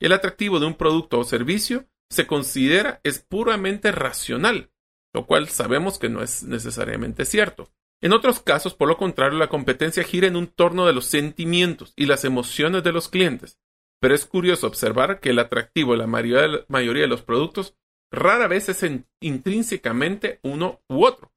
El 0.00 0.12
atractivo 0.12 0.58
de 0.58 0.64
un 0.64 0.74
producto 0.74 1.18
o 1.18 1.24
servicio 1.24 1.84
se 2.08 2.26
considera 2.26 2.98
es 3.04 3.18
puramente 3.18 3.92
racional, 3.92 4.70
lo 5.12 5.26
cual 5.26 5.50
sabemos 5.50 5.98
que 5.98 6.08
no 6.08 6.22
es 6.22 6.44
necesariamente 6.44 7.26
cierto. 7.26 7.70
En 8.00 8.14
otros 8.14 8.40
casos, 8.40 8.72
por 8.74 8.88
lo 8.88 8.96
contrario, 8.96 9.38
la 9.38 9.50
competencia 9.50 10.02
gira 10.02 10.28
en 10.28 10.36
un 10.36 10.46
torno 10.46 10.86
de 10.86 10.94
los 10.94 11.04
sentimientos 11.04 11.92
y 11.94 12.06
las 12.06 12.24
emociones 12.24 12.82
de 12.82 12.92
los 12.92 13.10
clientes. 13.10 13.58
Pero 14.00 14.14
es 14.14 14.24
curioso 14.24 14.66
observar 14.66 15.20
que 15.20 15.30
el 15.30 15.38
atractivo 15.38 15.92
de 15.92 15.98
la 15.98 16.06
mayoría 16.06 17.02
de 17.02 17.06
los 17.06 17.20
productos 17.20 17.76
rara 18.10 18.48
vez 18.48 18.70
es 18.70 18.82
intrínsecamente 19.20 20.40
uno 20.42 20.80
u 20.88 21.04
otro, 21.04 21.32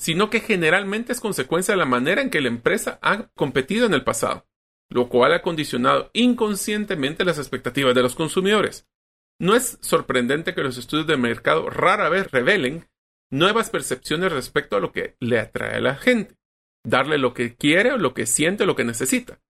sino 0.00 0.30
que 0.30 0.40
generalmente 0.40 1.12
es 1.12 1.20
consecuencia 1.20 1.74
de 1.74 1.78
la 1.78 1.84
manera 1.84 2.22
en 2.22 2.30
que 2.30 2.40
la 2.40 2.48
empresa 2.48 2.98
ha 3.02 3.28
competido 3.34 3.86
en 3.86 3.94
el 3.94 4.02
pasado, 4.02 4.48
lo 4.90 5.08
cual 5.08 5.32
ha 5.32 5.42
condicionado 5.42 6.10
inconscientemente 6.12 7.24
las 7.24 7.38
expectativas 7.38 7.94
de 7.94 8.02
los 8.02 8.14
consumidores. 8.14 8.86
No 9.40 9.54
es 9.54 9.78
sorprendente 9.80 10.54
que 10.54 10.62
los 10.62 10.78
estudios 10.78 11.06
de 11.06 11.16
mercado 11.16 11.68
rara 11.68 12.08
vez 12.08 12.30
revelen 12.30 12.88
nuevas 13.30 13.70
percepciones 13.70 14.32
respecto 14.32 14.76
a 14.76 14.80
lo 14.80 14.92
que 14.92 15.16
le 15.20 15.40
atrae 15.40 15.76
a 15.76 15.80
la 15.80 15.96
gente, 15.96 16.36
darle 16.84 17.18
lo 17.18 17.34
que 17.34 17.56
quiere 17.56 17.92
o 17.92 17.98
lo 17.98 18.14
que 18.14 18.26
siente 18.26 18.62
o 18.62 18.66
lo 18.66 18.76
que 18.76 18.84
necesita. 18.84 19.40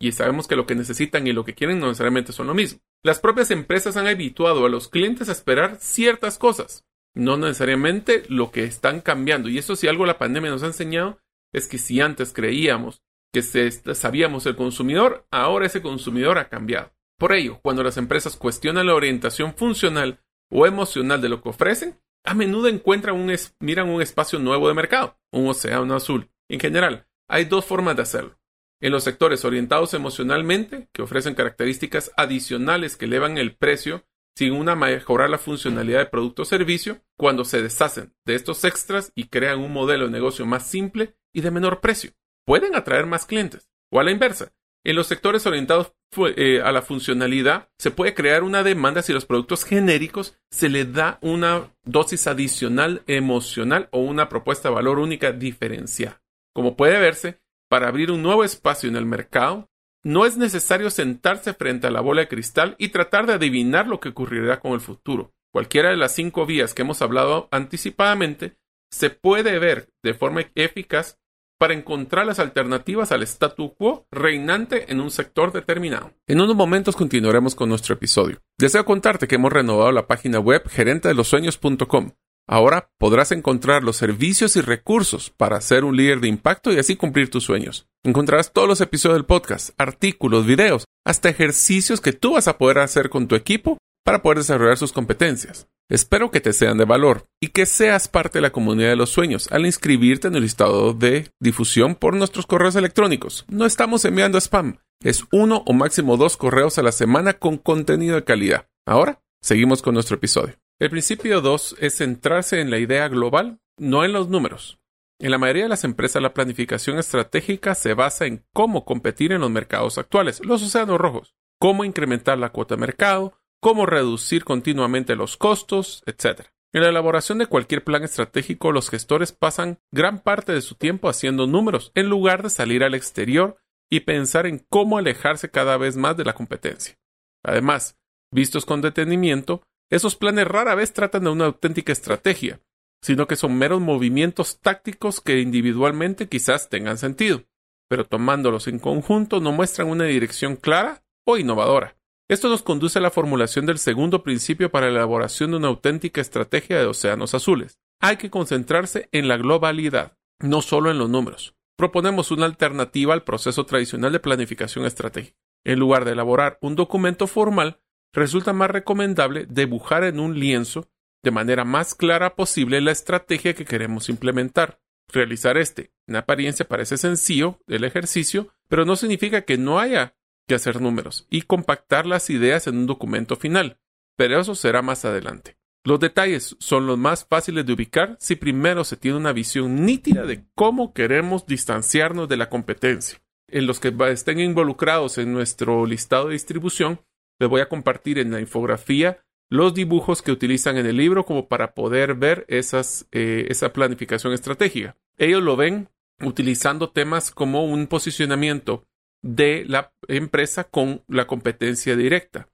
Y 0.00 0.12
sabemos 0.12 0.48
que 0.48 0.56
lo 0.56 0.66
que 0.66 0.74
necesitan 0.74 1.26
y 1.26 1.32
lo 1.32 1.44
que 1.44 1.54
quieren 1.54 1.78
no 1.78 1.86
necesariamente 1.86 2.32
son 2.32 2.48
lo 2.48 2.54
mismo. 2.54 2.80
Las 3.04 3.20
propias 3.20 3.50
empresas 3.50 3.96
han 3.96 4.06
habituado 4.06 4.64
a 4.64 4.68
los 4.68 4.88
clientes 4.88 5.28
a 5.28 5.32
esperar 5.32 5.76
ciertas 5.80 6.38
cosas, 6.38 6.84
no 7.14 7.36
necesariamente 7.36 8.24
lo 8.28 8.50
que 8.50 8.64
están 8.64 9.00
cambiando. 9.00 9.48
Y 9.48 9.58
eso 9.58 9.76
si 9.76 9.88
algo 9.88 10.06
la 10.06 10.18
pandemia 10.18 10.50
nos 10.50 10.62
ha 10.62 10.66
enseñado 10.66 11.18
es 11.52 11.68
que 11.68 11.78
si 11.78 12.00
antes 12.00 12.32
creíamos 12.32 13.02
que 13.32 13.42
sabíamos 13.42 14.46
el 14.46 14.56
consumidor, 14.56 15.26
ahora 15.30 15.66
ese 15.66 15.80
consumidor 15.82 16.38
ha 16.38 16.48
cambiado. 16.48 16.92
Por 17.18 17.32
ello, 17.32 17.60
cuando 17.62 17.82
las 17.82 17.96
empresas 17.96 18.36
cuestionan 18.36 18.86
la 18.86 18.94
orientación 18.94 19.54
funcional 19.54 20.20
o 20.50 20.66
emocional 20.66 21.20
de 21.20 21.28
lo 21.28 21.42
que 21.42 21.48
ofrecen, 21.48 21.98
a 22.24 22.34
menudo 22.34 22.68
encuentran 22.68 23.16
un 23.16 23.34
miran 23.60 23.88
un 23.88 24.02
espacio 24.02 24.38
nuevo 24.38 24.68
de 24.68 24.74
mercado, 24.74 25.18
un 25.32 25.48
océano 25.48 25.94
azul. 25.94 26.30
En 26.48 26.60
general, 26.60 27.06
hay 27.28 27.46
dos 27.46 27.64
formas 27.64 27.96
de 27.96 28.02
hacerlo. 28.02 28.38
En 28.80 28.92
los 28.92 29.04
sectores 29.04 29.44
orientados 29.44 29.94
emocionalmente, 29.94 30.88
que 30.92 31.02
ofrecen 31.02 31.34
características 31.34 32.12
adicionales 32.16 32.96
que 32.96 33.06
elevan 33.06 33.38
el 33.38 33.56
precio 33.56 34.04
sin 34.36 34.52
una 34.52 34.74
mejorar 34.74 35.30
la 35.30 35.38
funcionalidad 35.38 36.00
de 36.00 36.06
producto 36.06 36.42
o 36.42 36.44
servicio, 36.44 37.00
cuando 37.16 37.44
se 37.44 37.62
deshacen 37.62 38.14
de 38.24 38.34
estos 38.34 38.64
extras 38.64 39.12
y 39.14 39.28
crean 39.28 39.60
un 39.60 39.72
modelo 39.72 40.06
de 40.06 40.10
negocio 40.10 40.46
más 40.46 40.66
simple 40.66 41.16
y 41.32 41.42
de 41.42 41.50
menor 41.50 41.80
precio, 41.80 42.12
pueden 42.44 42.74
atraer 42.74 43.06
más 43.06 43.26
clientes. 43.26 43.68
O 43.90 44.00
a 44.00 44.04
la 44.04 44.10
inversa, 44.10 44.52
en 44.84 44.96
los 44.96 45.06
sectores 45.06 45.46
orientados 45.46 45.92
eh, 46.36 46.60
a 46.62 46.72
la 46.72 46.82
funcionalidad, 46.82 47.68
se 47.78 47.90
puede 47.90 48.14
crear 48.14 48.42
una 48.42 48.62
demanda 48.62 49.02
si 49.02 49.12
los 49.12 49.26
productos 49.26 49.64
genéricos 49.64 50.36
se 50.50 50.68
le 50.68 50.84
da 50.84 51.18
una 51.22 51.72
dosis 51.84 52.26
adicional 52.26 53.02
emocional 53.06 53.88
o 53.92 54.00
una 54.00 54.28
propuesta 54.28 54.68
de 54.68 54.74
valor 54.74 54.98
única 54.98 55.32
diferenciada. 55.32 56.20
Como 56.52 56.76
puede 56.76 56.98
verse, 56.98 57.40
para 57.68 57.88
abrir 57.88 58.10
un 58.10 58.22
nuevo 58.22 58.44
espacio 58.44 58.88
en 58.88 58.96
el 58.96 59.06
mercado, 59.06 59.70
no 60.04 60.26
es 60.26 60.36
necesario 60.36 60.90
sentarse 60.90 61.54
frente 61.54 61.86
a 61.86 61.90
la 61.90 62.00
bola 62.00 62.22
de 62.22 62.28
cristal 62.28 62.74
y 62.76 62.88
tratar 62.88 63.26
de 63.26 63.34
adivinar 63.34 63.86
lo 63.86 64.00
que 64.00 64.08
ocurrirá 64.08 64.58
con 64.58 64.72
el 64.72 64.80
futuro. 64.80 65.32
Cualquiera 65.52 65.90
de 65.90 65.96
las 65.96 66.14
cinco 66.14 66.44
vías 66.44 66.74
que 66.74 66.82
hemos 66.82 67.02
hablado 67.02 67.48
anticipadamente 67.52 68.56
se 68.90 69.10
puede 69.10 69.58
ver 69.58 69.88
de 70.02 70.12
forma 70.12 70.42
eficaz 70.54 71.18
para 71.62 71.74
encontrar 71.74 72.26
las 72.26 72.40
alternativas 72.40 73.12
al 73.12 73.22
statu 73.22 73.72
quo 73.76 74.08
reinante 74.10 74.90
en 74.90 75.00
un 75.00 75.12
sector 75.12 75.52
determinado. 75.52 76.12
En 76.26 76.40
unos 76.40 76.56
momentos 76.56 76.96
continuaremos 76.96 77.54
con 77.54 77.68
nuestro 77.68 77.94
episodio. 77.94 78.40
Deseo 78.58 78.84
contarte 78.84 79.28
que 79.28 79.36
hemos 79.36 79.52
renovado 79.52 79.92
la 79.92 80.08
página 80.08 80.40
web 80.40 80.68
gerentedelosueños.com. 80.68 82.10
Ahora 82.48 82.90
podrás 82.98 83.30
encontrar 83.30 83.84
los 83.84 83.96
servicios 83.96 84.56
y 84.56 84.60
recursos 84.60 85.30
para 85.30 85.60
ser 85.60 85.84
un 85.84 85.96
líder 85.96 86.18
de 86.18 86.26
impacto 86.26 86.72
y 86.72 86.80
así 86.80 86.96
cumplir 86.96 87.30
tus 87.30 87.44
sueños. 87.44 87.86
Encontrarás 88.02 88.52
todos 88.52 88.66
los 88.66 88.80
episodios 88.80 89.18
del 89.18 89.26
podcast, 89.26 89.70
artículos, 89.78 90.44
videos, 90.44 90.84
hasta 91.06 91.28
ejercicios 91.28 92.00
que 92.00 92.12
tú 92.12 92.32
vas 92.32 92.48
a 92.48 92.58
poder 92.58 92.80
hacer 92.80 93.08
con 93.08 93.28
tu 93.28 93.36
equipo 93.36 93.78
para 94.04 94.20
poder 94.20 94.38
desarrollar 94.38 94.78
sus 94.78 94.90
competencias. 94.90 95.68
Espero 95.88 96.30
que 96.30 96.40
te 96.40 96.52
sean 96.52 96.78
de 96.78 96.84
valor 96.84 97.26
y 97.40 97.48
que 97.48 97.66
seas 97.66 98.08
parte 98.08 98.38
de 98.38 98.42
la 98.42 98.52
comunidad 98.52 98.90
de 98.90 98.96
los 98.96 99.10
sueños 99.10 99.50
al 99.52 99.66
inscribirte 99.66 100.28
en 100.28 100.34
el 100.34 100.42
listado 100.42 100.94
de 100.94 101.30
difusión 101.40 101.94
por 101.94 102.14
nuestros 102.14 102.46
correos 102.46 102.76
electrónicos. 102.76 103.44
No 103.48 103.66
estamos 103.66 104.04
enviando 104.04 104.38
spam, 104.38 104.78
es 105.02 105.24
uno 105.32 105.62
o 105.66 105.72
máximo 105.72 106.16
dos 106.16 106.36
correos 106.36 106.78
a 106.78 106.82
la 106.82 106.92
semana 106.92 107.34
con 107.34 107.58
contenido 107.58 108.14
de 108.14 108.24
calidad. 108.24 108.68
Ahora, 108.86 109.22
seguimos 109.42 109.82
con 109.82 109.94
nuestro 109.94 110.16
episodio. 110.16 110.54
El 110.78 110.90
principio 110.90 111.40
2 111.40 111.76
es 111.80 111.96
centrarse 111.96 112.60
en 112.60 112.70
la 112.70 112.78
idea 112.78 113.08
global, 113.08 113.60
no 113.78 114.04
en 114.04 114.12
los 114.12 114.28
números. 114.28 114.80
En 115.20 115.30
la 115.30 115.38
mayoría 115.38 115.64
de 115.64 115.68
las 115.68 115.84
empresas 115.84 116.20
la 116.20 116.34
planificación 116.34 116.98
estratégica 116.98 117.76
se 117.76 117.94
basa 117.94 118.26
en 118.26 118.44
cómo 118.52 118.84
competir 118.84 119.30
en 119.32 119.42
los 119.42 119.50
mercados 119.50 119.98
actuales, 119.98 120.44
los 120.44 120.62
océanos 120.62 120.98
rojos, 120.98 121.36
cómo 121.60 121.84
incrementar 121.84 122.38
la 122.38 122.50
cuota 122.50 122.74
de 122.74 122.80
mercado, 122.80 123.38
cómo 123.62 123.86
reducir 123.86 124.44
continuamente 124.44 125.14
los 125.14 125.36
costos, 125.36 126.02
etc. 126.06 126.48
En 126.72 126.82
la 126.82 126.88
elaboración 126.88 127.38
de 127.38 127.46
cualquier 127.46 127.84
plan 127.84 128.02
estratégico, 128.02 128.72
los 128.72 128.90
gestores 128.90 129.30
pasan 129.30 129.78
gran 129.92 130.18
parte 130.18 130.52
de 130.52 130.62
su 130.62 130.74
tiempo 130.74 131.08
haciendo 131.08 131.46
números, 131.46 131.92
en 131.94 132.08
lugar 132.08 132.42
de 132.42 132.50
salir 132.50 132.82
al 132.82 132.96
exterior 132.96 133.58
y 133.88 134.00
pensar 134.00 134.46
en 134.46 134.66
cómo 134.68 134.98
alejarse 134.98 135.48
cada 135.48 135.76
vez 135.76 135.96
más 135.96 136.16
de 136.16 136.24
la 136.24 136.34
competencia. 136.34 136.98
Además, 137.44 137.96
vistos 138.32 138.66
con 138.66 138.80
detenimiento, 138.80 139.62
esos 139.90 140.16
planes 140.16 140.48
rara 140.48 140.74
vez 140.74 140.92
tratan 140.92 141.24
de 141.24 141.30
una 141.30 141.44
auténtica 141.44 141.92
estrategia, 141.92 142.60
sino 143.00 143.28
que 143.28 143.36
son 143.36 143.56
meros 143.56 143.80
movimientos 143.80 144.58
tácticos 144.60 145.20
que 145.20 145.38
individualmente 145.38 146.28
quizás 146.28 146.68
tengan 146.68 146.98
sentido, 146.98 147.44
pero 147.88 148.06
tomándolos 148.06 148.66
en 148.66 148.80
conjunto 148.80 149.38
no 149.38 149.52
muestran 149.52 149.88
una 149.88 150.04
dirección 150.04 150.56
clara 150.56 151.04
o 151.24 151.36
innovadora. 151.36 151.96
Esto 152.32 152.48
nos 152.48 152.62
conduce 152.62 152.98
a 152.98 153.02
la 153.02 153.10
formulación 153.10 153.66
del 153.66 153.76
segundo 153.76 154.22
principio 154.22 154.70
para 154.70 154.86
la 154.86 155.00
elaboración 155.00 155.50
de 155.50 155.58
una 155.58 155.68
auténtica 155.68 156.22
estrategia 156.22 156.78
de 156.78 156.86
océanos 156.86 157.34
azules. 157.34 157.78
Hay 158.00 158.16
que 158.16 158.30
concentrarse 158.30 159.10
en 159.12 159.28
la 159.28 159.36
globalidad, 159.36 160.16
no 160.40 160.62
solo 160.62 160.90
en 160.90 160.96
los 160.96 161.10
números. 161.10 161.54
Proponemos 161.76 162.30
una 162.30 162.46
alternativa 162.46 163.12
al 163.12 163.22
proceso 163.22 163.66
tradicional 163.66 164.12
de 164.12 164.20
planificación 164.20 164.86
estratégica. 164.86 165.36
En 165.62 165.78
lugar 165.78 166.06
de 166.06 166.12
elaborar 166.12 166.56
un 166.62 166.74
documento 166.74 167.26
formal, 167.26 167.82
resulta 168.14 168.54
más 168.54 168.70
recomendable 168.70 169.44
dibujar 169.46 170.02
en 170.04 170.18
un 170.18 170.40
lienzo 170.40 170.88
de 171.22 171.32
manera 171.32 171.66
más 171.66 171.94
clara 171.94 172.34
posible 172.34 172.80
la 172.80 172.92
estrategia 172.92 173.52
que 173.52 173.66
queremos 173.66 174.08
implementar. 174.08 174.80
Realizar 175.12 175.58
este, 175.58 175.92
en 176.06 176.16
apariencia 176.16 176.66
parece 176.66 176.96
sencillo, 176.96 177.58
el 177.66 177.84
ejercicio, 177.84 178.54
pero 178.68 178.86
no 178.86 178.96
significa 178.96 179.42
que 179.42 179.58
no 179.58 179.78
haya 179.78 180.14
hacer 180.54 180.80
números 180.80 181.26
y 181.30 181.42
compactar 181.42 182.06
las 182.06 182.30
ideas 182.30 182.66
en 182.66 182.76
un 182.76 182.86
documento 182.86 183.36
final, 183.36 183.78
pero 184.16 184.40
eso 184.40 184.54
será 184.54 184.82
más 184.82 185.04
adelante. 185.04 185.56
Los 185.84 185.98
detalles 185.98 186.56
son 186.60 186.86
los 186.86 186.96
más 186.96 187.24
fáciles 187.24 187.66
de 187.66 187.72
ubicar 187.72 188.16
si 188.20 188.36
primero 188.36 188.84
se 188.84 188.96
tiene 188.96 189.16
una 189.16 189.32
visión 189.32 189.84
nítida 189.84 190.24
de 190.24 190.44
cómo 190.54 190.94
queremos 190.94 191.44
distanciarnos 191.46 192.28
de 192.28 192.36
la 192.36 192.48
competencia. 192.48 193.20
En 193.48 193.66
los 193.66 193.80
que 193.80 193.92
estén 194.10 194.38
involucrados 194.38 195.18
en 195.18 195.32
nuestro 195.32 195.84
listado 195.84 196.28
de 196.28 196.34
distribución, 196.34 197.00
les 197.40 197.50
voy 197.50 197.60
a 197.60 197.68
compartir 197.68 198.18
en 198.18 198.30
la 198.30 198.40
infografía 198.40 199.24
los 199.50 199.74
dibujos 199.74 200.22
que 200.22 200.32
utilizan 200.32 200.78
en 200.78 200.86
el 200.86 200.96
libro 200.96 201.26
como 201.26 201.48
para 201.48 201.74
poder 201.74 202.14
ver 202.14 202.46
eh, 202.48 203.46
esa 203.48 203.72
planificación 203.72 204.32
estratégica. 204.32 204.96
Ellos 205.18 205.42
lo 205.42 205.56
ven 205.56 205.88
utilizando 206.22 206.90
temas 206.90 207.30
como 207.30 207.64
un 207.64 207.88
posicionamiento 207.88 208.86
de 209.22 209.64
la 209.66 209.92
empresa 210.08 210.64
con 210.64 211.02
la 211.08 211.26
competencia 211.26 211.96
directa 211.96 212.48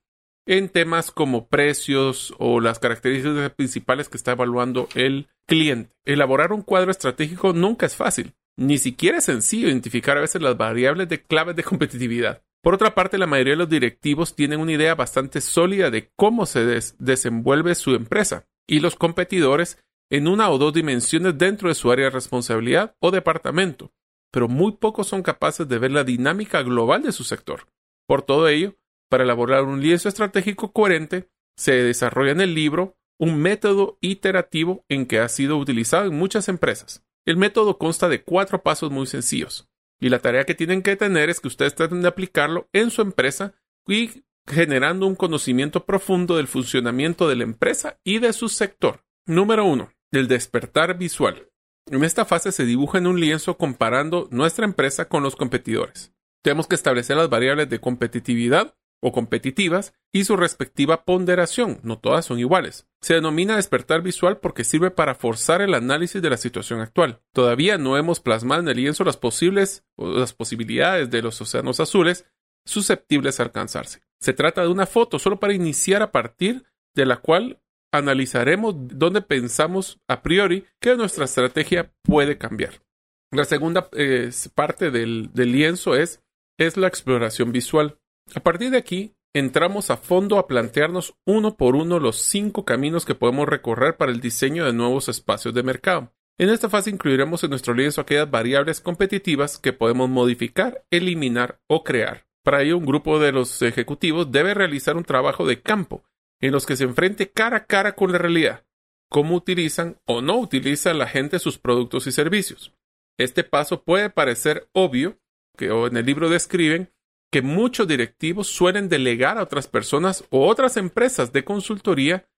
en 0.49 0.71
temas 0.71 1.11
como 1.11 1.47
precios 1.47 2.35
o 2.39 2.61
las 2.61 2.79
características 2.79 3.51
principales 3.51 4.09
que 4.09 4.17
está 4.17 4.33
evaluando 4.33 4.89
el 4.95 5.29
cliente. 5.47 5.95
Elaborar 6.07 6.53
un 6.53 6.63
cuadro 6.63 6.91
estratégico 6.91 7.53
nunca 7.53 7.85
es 7.85 7.95
fácil, 7.95 8.33
ni 8.57 8.79
siquiera 8.79 9.19
es 9.19 9.25
sencillo 9.25 9.69
identificar 9.69 10.17
a 10.17 10.23
veces 10.23 10.41
las 10.41 10.57
variables 10.57 11.09
de 11.11 11.23
claves 11.23 11.55
de 11.55 11.65
competitividad. 11.65 12.43
Por 12.63 12.75
otra 12.75 12.95
parte, 12.95 13.19
la 13.19 13.27
mayoría 13.27 13.53
de 13.53 13.59
los 13.59 13.69
directivos 13.69 14.35
tienen 14.35 14.61
una 14.61 14.73
idea 14.73 14.95
bastante 14.95 15.43
sólida 15.43 15.91
de 15.91 16.11
cómo 16.17 16.47
se 16.47 16.65
desenvuelve 16.99 17.75
su 17.75 17.95
empresa 17.95 18.47
y 18.67 18.81
los 18.81 18.97
competidores 18.97 19.79
en 20.11 20.27
una 20.27 20.49
o 20.51 20.57
dos 20.57 20.73
dimensiones 20.73 21.37
dentro 21.37 21.69
de 21.69 21.75
su 21.75 21.93
área 21.93 22.07
de 22.07 22.11
responsabilidad 22.11 22.97
o 23.01 23.11
departamento, 23.11 23.93
pero 24.31 24.49
muy 24.49 24.73
pocos 24.73 25.07
son 25.09 25.23
capaces 25.23 25.69
de 25.69 25.79
ver 25.79 25.91
la 25.91 26.05
dinámica 26.05 26.63
global 26.63 27.03
de 27.03 27.13
su 27.13 27.25
sector. 27.25 27.67
Por 28.07 28.23
todo 28.23 28.49
ello, 28.49 28.77
para 29.09 29.25
elaborar 29.25 29.65
un 29.65 29.81
lienzo 29.81 30.09
estratégico 30.09 30.73
coherente, 30.73 31.31
se 31.57 31.73
desarrolla 31.73 32.33
en 32.33 32.41
el 32.41 32.55
libro 32.55 32.97
un 33.19 33.39
método 33.39 33.99
iterativo 34.01 34.85
en 34.89 35.07
que 35.07 35.19
ha 35.19 35.29
sido 35.29 35.57
utilizado 35.57 36.07
en 36.07 36.17
muchas 36.17 36.49
empresas. 36.49 37.05
El 37.27 37.37
método 37.37 37.79
consta 37.79 38.09
de 38.09 38.23
cuatro 38.23 38.63
pasos 38.63 38.91
muy 38.91 39.07
sencillos. 39.07 39.69
Y 40.01 40.09
la 40.09 40.21
tarea 40.21 40.45
que 40.45 40.55
tienen 40.55 40.83
que 40.83 40.97
tener 40.97 41.29
es 41.29 41.41
que 41.41 41.49
ustedes 41.49 41.75
traten 41.75 42.03
de 42.03 42.09
aplicarlo 42.09 42.69
en 42.73 42.91
su 42.91 43.03
empresa 43.03 43.55
y 43.87 44.23
generando 44.47 45.07
un 45.07 45.17
conocimiento 45.17 45.85
profundo 45.85 46.37
del 46.37 46.47
funcionamiento 46.47 47.29
de 47.29 47.37
la 47.37 47.45
empresa 47.45 47.99
y 48.05 48.21
de 48.21 48.33
su 48.33 48.49
sector. 48.49 49.05
Número 49.27 49.65
uno, 49.65 49.93
el 50.13 50.29
despertar 50.29 50.97
visual. 50.97 51.48
En 51.91 52.05
esta 52.05 52.25
fase 52.25 52.53
se 52.53 52.67
dibuja 52.67 52.99
en 52.99 53.07
un 53.07 53.19
lienzo 53.19 53.57
comparando 53.57 54.29
nuestra 54.31 54.67
empresa 54.67 55.07
con 55.07 55.23
los 55.23 55.37
competidores. 55.37 56.13
Tenemos 56.43 56.67
que 56.67 56.75
establecer 56.75 57.17
las 57.17 57.31
variables 57.31 57.69
de 57.71 57.81
competitividad 57.81 58.75
o 59.01 59.13
competitivas 59.13 59.95
y 60.13 60.25
su 60.25 60.37
respectiva 60.37 61.05
ponderación. 61.05 61.81
No 61.83 61.99
todas 61.99 62.27
son 62.27 62.39
iguales. 62.39 62.87
Se 63.01 63.15
denomina 63.15 63.57
despertar 63.57 64.03
visual 64.03 64.39
porque 64.39 64.65
sirve 64.65 64.91
para 64.91 65.15
forzar 65.15 65.63
el 65.63 65.75
análisis 65.75 66.21
de 66.21 66.31
la 66.31 66.37
situación 66.37 66.81
actual. 66.81 67.21
Todavía 67.33 67.79
no 67.79 67.97
hemos 67.97 68.21
plasmado 68.21 68.61
en 68.61 68.69
el 68.69 68.77
lienzo 68.77 69.05
las 69.05 69.17
posibles 69.17 69.85
o 69.97 70.09
las 70.09 70.35
posibilidades 70.35 71.11
de 71.11 71.23
los 71.23 71.41
océanos 71.41 71.81
azules 71.81 72.27
susceptibles 72.67 73.41
a 73.41 73.45
alcanzarse. 73.45 74.03
Se 74.21 74.33
trata 74.33 74.63
de 74.63 74.69
una 74.69 74.87
foto 74.87 75.19
solo 75.19 75.41
para 75.41 75.55
iniciar 75.55 76.03
a 76.03 76.13
partir 76.13 76.65
de 76.95 77.07
la 77.07 77.17
cual 77.17 77.61
analizaremos 77.93 78.75
dónde 78.77 79.23
pensamos 79.23 80.01
a 80.09 80.23
priori 80.23 80.65
que 80.81 80.97
nuestra 80.97 81.25
estrategia 81.25 81.93
puede 82.03 82.39
cambiar. 82.39 82.83
La 83.31 83.45
segunda 83.45 83.89
eh, 83.93 84.31
parte 84.55 84.91
del, 84.91 85.31
del 85.33 85.53
lienzo 85.53 85.95
es, 85.95 86.23
es 86.59 86.77
la 86.77 86.89
exploración 86.89 87.53
visual. 87.53 87.99
A 88.35 88.41
partir 88.41 88.71
de 88.71 88.79
aquí, 88.79 89.15
entramos 89.35 89.91
a 89.91 89.97
fondo 89.97 90.39
a 90.39 90.47
plantearnos 90.47 91.15
uno 91.27 91.57
por 91.57 91.77
uno 91.77 91.99
los 91.99 92.17
cinco 92.17 92.65
caminos 92.65 93.05
que 93.05 93.15
podemos 93.15 93.49
recorrer 93.49 93.97
para 93.97 94.13
el 94.13 94.21
diseño 94.21 94.65
de 94.65 94.73
nuevos 94.73 95.09
espacios 95.09 95.55
de 95.55 95.63
mercado. 95.63 96.13
En 96.39 96.51
esta 96.51 96.69
fase 96.69 96.91
incluiremos 96.91 97.43
en 97.43 97.51
nuestro 97.51 97.75
lienzo 97.75 98.01
aquellas 98.01 98.31
variables 98.31 98.81
competitivas 98.81 99.59
que 99.59 99.73
podemos 99.73 100.09
modificar, 100.09 100.85
eliminar 100.91 101.61
o 101.67 101.83
crear. 101.83 102.27
Para 102.45 102.63
ello, 102.63 102.79
un 102.79 102.87
grupo 102.87 103.19
de 103.19 103.33
los 103.33 103.61
ejecutivos 103.61 104.31
debe 104.31 104.55
realizar 104.55 104.97
un 104.97 105.05
trabajo 105.05 105.47
de 105.47 105.61
campo 105.61 106.05
en 106.41 106.53
los 106.53 106.67
que 106.67 106.77
se 106.77 106.85
enfrente 106.85 107.31
cara 107.31 107.59
a 107.59 107.67
cara 107.67 107.95
con 107.95 108.13
la 108.13 108.19
realidad, 108.19 108.65
cómo 109.09 109.35
utilizan 109.35 110.01
o 110.05 110.21
no 110.21 110.39
utiliza 110.39 110.95
la 110.95 111.07
gente 111.07 111.39
sus 111.39 111.59
productos 111.59 112.07
y 112.07 112.13
servicios. 112.13 112.75
Este 113.19 113.45
paso 113.45 113.83
puede 113.83 114.11
parecer 114.11 114.69
obvio, 114.73 115.19
que 115.57 115.67
en 115.67 115.97
el 115.97 116.07
libro 116.07 116.29
describen 116.29 116.93
que 117.31 117.43
muchos 117.43 117.89
directivos 117.89 118.47
suelen 118.47 118.89
delegar 118.89 119.39
a 119.39 119.43
otras 119.43 119.67
personas 119.67 120.25
o 120.31 120.47
otras 120.47 120.77
empresas 120.77 121.33
de 121.33 121.45
consultoría, 121.45 122.29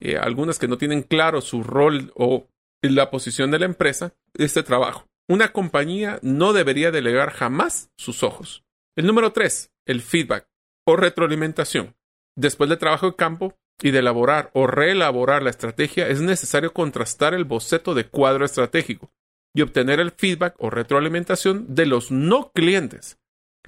eh, 0.00 0.16
algunas 0.16 0.58
que 0.58 0.68
no 0.68 0.78
tienen 0.78 1.02
claro 1.02 1.40
su 1.40 1.62
rol 1.62 2.12
o 2.14 2.48
la 2.82 3.10
posición 3.10 3.50
de 3.50 3.58
la 3.58 3.66
empresa, 3.66 4.14
este 4.34 4.62
trabajo. 4.62 5.08
Una 5.28 5.52
compañía 5.52 6.18
no 6.22 6.52
debería 6.52 6.90
delegar 6.90 7.30
jamás 7.30 7.90
sus 7.98 8.22
ojos. 8.22 8.64
El 8.96 9.06
número 9.06 9.32
tres, 9.32 9.72
el 9.84 10.00
feedback 10.00 10.48
o 10.86 10.96
retroalimentación. 10.96 11.97
Después 12.38 12.70
del 12.70 12.78
trabajo 12.78 13.06
de 13.06 13.16
campo 13.16 13.58
y 13.82 13.90
de 13.90 13.98
elaborar 13.98 14.50
o 14.54 14.66
reelaborar 14.66 15.42
la 15.42 15.50
estrategia, 15.50 16.08
es 16.08 16.20
necesario 16.20 16.72
contrastar 16.72 17.34
el 17.34 17.44
boceto 17.44 17.94
de 17.94 18.06
cuadro 18.06 18.44
estratégico 18.44 19.12
y 19.54 19.62
obtener 19.62 20.00
el 20.00 20.12
feedback 20.12 20.54
o 20.58 20.70
retroalimentación 20.70 21.74
de 21.74 21.86
los 21.86 22.10
no 22.10 22.50
clientes 22.52 23.18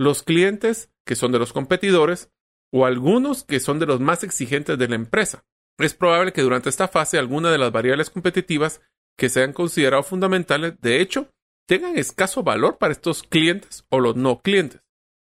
los 0.00 0.22
clientes 0.22 0.90
que 1.04 1.14
son 1.14 1.30
de 1.30 1.38
los 1.38 1.52
competidores 1.52 2.30
o 2.72 2.87
algunos 2.87 3.44
que 3.44 3.61
son 3.61 3.78
de 3.78 3.85
los 3.85 4.00
más 4.00 4.24
exigentes 4.24 4.78
de 4.78 4.88
la 4.88 4.94
empresa. 4.94 5.44
Es 5.78 5.92
probable 5.92 6.33
que 6.33 6.40
durante 6.40 6.70
esta 6.70 6.88
fase 6.88 7.18
alguna 7.18 7.50
de 7.50 7.59
las 7.59 7.70
variables 7.70 8.09
competitivas 8.09 8.80
que 9.18 9.28
sean 9.28 9.52
consideradas 9.52 10.06
fundamentales, 10.06 10.80
de 10.80 11.02
hecho, 11.02 11.28
tengan 11.66 11.98
escaso 11.98 12.42
valor 12.42 12.78
para 12.78 12.92
estos 12.92 13.22
clientes 13.22 13.85
o 13.90 14.00
los 14.00 14.16
no 14.16 14.40
clientes. 14.40 14.80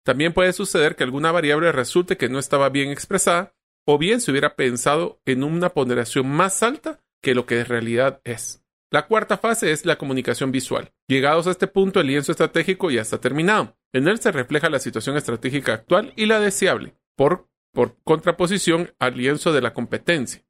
También 0.06 0.34
puede 0.34 0.54
suceder 0.54 0.96
que 0.96 1.04
alguna 1.04 1.32
variable 1.32 1.72
resulte 1.72 2.16
que 2.16 2.30
no 2.30 2.38
estaba 2.38 2.70
bien 2.70 2.92
expresada 2.92 3.56
o 3.88 3.98
bien 3.98 4.22
se 4.22 4.30
hubiera 4.30 4.56
pensado 4.56 5.20
en 5.26 5.44
una 5.44 5.70
ponderación 5.70 6.28
más 6.28 6.62
alta 6.62 7.04
que 7.24 7.34
lo 7.34 7.48
que 7.48 7.60
en 7.60 7.66
realidad 7.66 8.22
es. 8.24 8.64
La 8.92 9.08
cuarta 9.08 9.38
fase 9.38 9.72
es 9.72 9.84
la 9.84 9.98
comunicación 9.98 10.52
visual. 10.52 10.94
Llegados 11.08 11.48
a 11.48 11.52
este 11.52 11.66
punto, 11.66 12.00
el 12.00 12.08
lienzo 12.08 12.32
estratégico 12.32 12.92
ya 12.92 13.02
está 13.02 13.20
terminado. 13.20 13.76
En 13.94 14.08
él 14.08 14.20
se 14.20 14.32
refleja 14.32 14.70
la 14.70 14.80
situación 14.80 15.18
estratégica 15.18 15.74
actual 15.74 16.14
y 16.16 16.28
la 16.28 16.40
deseable, 16.40 16.96
por, 17.16 17.50
contraposición 18.04 18.94
al 19.00 19.18
lienzo 19.18 19.54
de 19.54 19.62
la 19.62 19.74
competencia. 19.74 20.46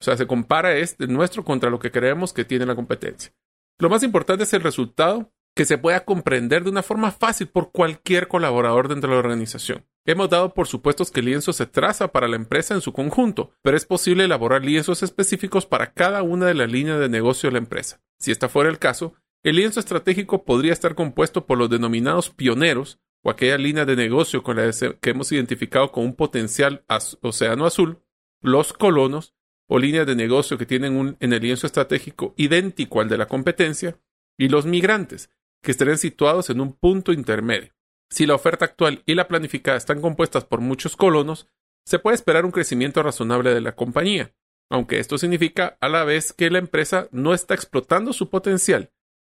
O 0.00 0.04
sea, 0.04 0.16
se 0.16 0.26
compara 0.26 0.76
este 0.76 1.06
nuestro 1.06 1.44
contra 1.44 1.70
lo 1.70 1.78
que 1.78 1.92
creemos 1.92 2.32
que 2.32 2.44
tiene 2.44 2.66
la 2.66 2.74
competencia. 2.74 3.32
Lo 3.78 3.88
más 3.88 4.02
importante 4.02 4.44
es 4.44 4.52
el 4.52 4.62
resultado 4.62 5.32
que 5.56 5.64
se 5.64 5.78
pueda 5.78 6.04
comprender 6.04 6.62
de 6.62 6.70
una 6.70 6.82
forma 6.82 7.10
fácil 7.10 7.48
por 7.48 7.72
cualquier 7.72 8.28
colaborador 8.28 8.88
dentro 8.88 9.08
de 9.08 9.16
la 9.16 9.20
organización. 9.20 9.86
Hemos 10.04 10.28
dado 10.28 10.52
por 10.54 10.68
supuesto 10.68 11.04
que 11.06 11.20
el 11.20 11.26
lienzo 11.26 11.52
se 11.54 11.66
traza 11.66 12.08
para 12.12 12.28
la 12.28 12.36
empresa 12.36 12.74
en 12.74 12.82
su 12.82 12.92
conjunto, 12.92 13.50
pero 13.62 13.76
es 13.76 13.86
posible 13.86 14.24
elaborar 14.24 14.64
lienzos 14.64 15.02
específicos 15.02 15.64
para 15.64 15.94
cada 15.94 16.22
una 16.22 16.46
de 16.46 16.54
las 16.54 16.70
líneas 16.70 17.00
de 17.00 17.08
negocio 17.08 17.48
de 17.48 17.54
la 17.54 17.58
empresa. 17.58 18.02
Si 18.20 18.30
esta 18.30 18.48
fuera 18.50 18.68
el 18.68 18.78
caso, 18.78 19.14
El 19.46 19.54
lienzo 19.54 19.78
estratégico 19.78 20.44
podría 20.44 20.72
estar 20.72 20.96
compuesto 20.96 21.46
por 21.46 21.56
los 21.56 21.70
denominados 21.70 22.30
pioneros 22.30 22.98
o 23.22 23.30
aquella 23.30 23.56
línea 23.56 23.84
de 23.84 23.94
negocio 23.94 24.42
con 24.42 24.56
la 24.56 24.68
que 25.00 25.10
hemos 25.10 25.30
identificado 25.30 25.92
con 25.92 26.04
un 26.04 26.16
potencial 26.16 26.84
océano 27.20 27.64
azul, 27.64 28.02
los 28.40 28.72
colonos 28.72 29.36
o 29.68 29.78
líneas 29.78 30.04
de 30.04 30.16
negocio 30.16 30.58
que 30.58 30.66
tienen 30.66 30.96
un, 30.96 31.16
en 31.20 31.32
el 31.32 31.42
lienzo 31.42 31.68
estratégico 31.68 32.34
idéntico 32.36 33.00
al 33.00 33.08
de 33.08 33.18
la 33.18 33.28
competencia, 33.28 34.00
y 34.36 34.48
los 34.48 34.66
migrantes, 34.66 35.30
que 35.62 35.70
estarían 35.70 35.98
situados 35.98 36.50
en 36.50 36.60
un 36.60 36.72
punto 36.72 37.12
intermedio. 37.12 37.72
Si 38.10 38.26
la 38.26 38.34
oferta 38.34 38.64
actual 38.64 39.02
y 39.06 39.14
la 39.14 39.28
planificada 39.28 39.76
están 39.76 40.00
compuestas 40.00 40.44
por 40.44 40.60
muchos 40.60 40.96
colonos, 40.96 41.48
se 41.84 41.98
puede 41.98 42.14
esperar 42.14 42.44
un 42.44 42.52
crecimiento 42.52 43.02
razonable 43.02 43.52
de 43.54 43.60
la 43.60 43.74
compañía, 43.74 44.32
aunque 44.70 44.98
esto 44.98 45.18
significa 45.18 45.76
a 45.80 45.88
la 45.88 46.04
vez 46.04 46.32
que 46.32 46.50
la 46.50 46.58
empresa 46.58 47.08
no 47.12 47.34
está 47.34 47.54
explotando 47.54 48.12
su 48.12 48.30
potencial 48.30 48.90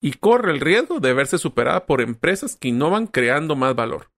y 0.01 0.13
corre 0.13 0.51
el 0.51 0.59
riesgo 0.59 0.99
de 0.99 1.13
verse 1.13 1.37
superada 1.37 1.85
por 1.85 2.01
empresas 2.01 2.55
que 2.55 2.69
innovan 2.69 3.07
creando 3.07 3.55
más 3.55 3.75
valor. 3.75 4.11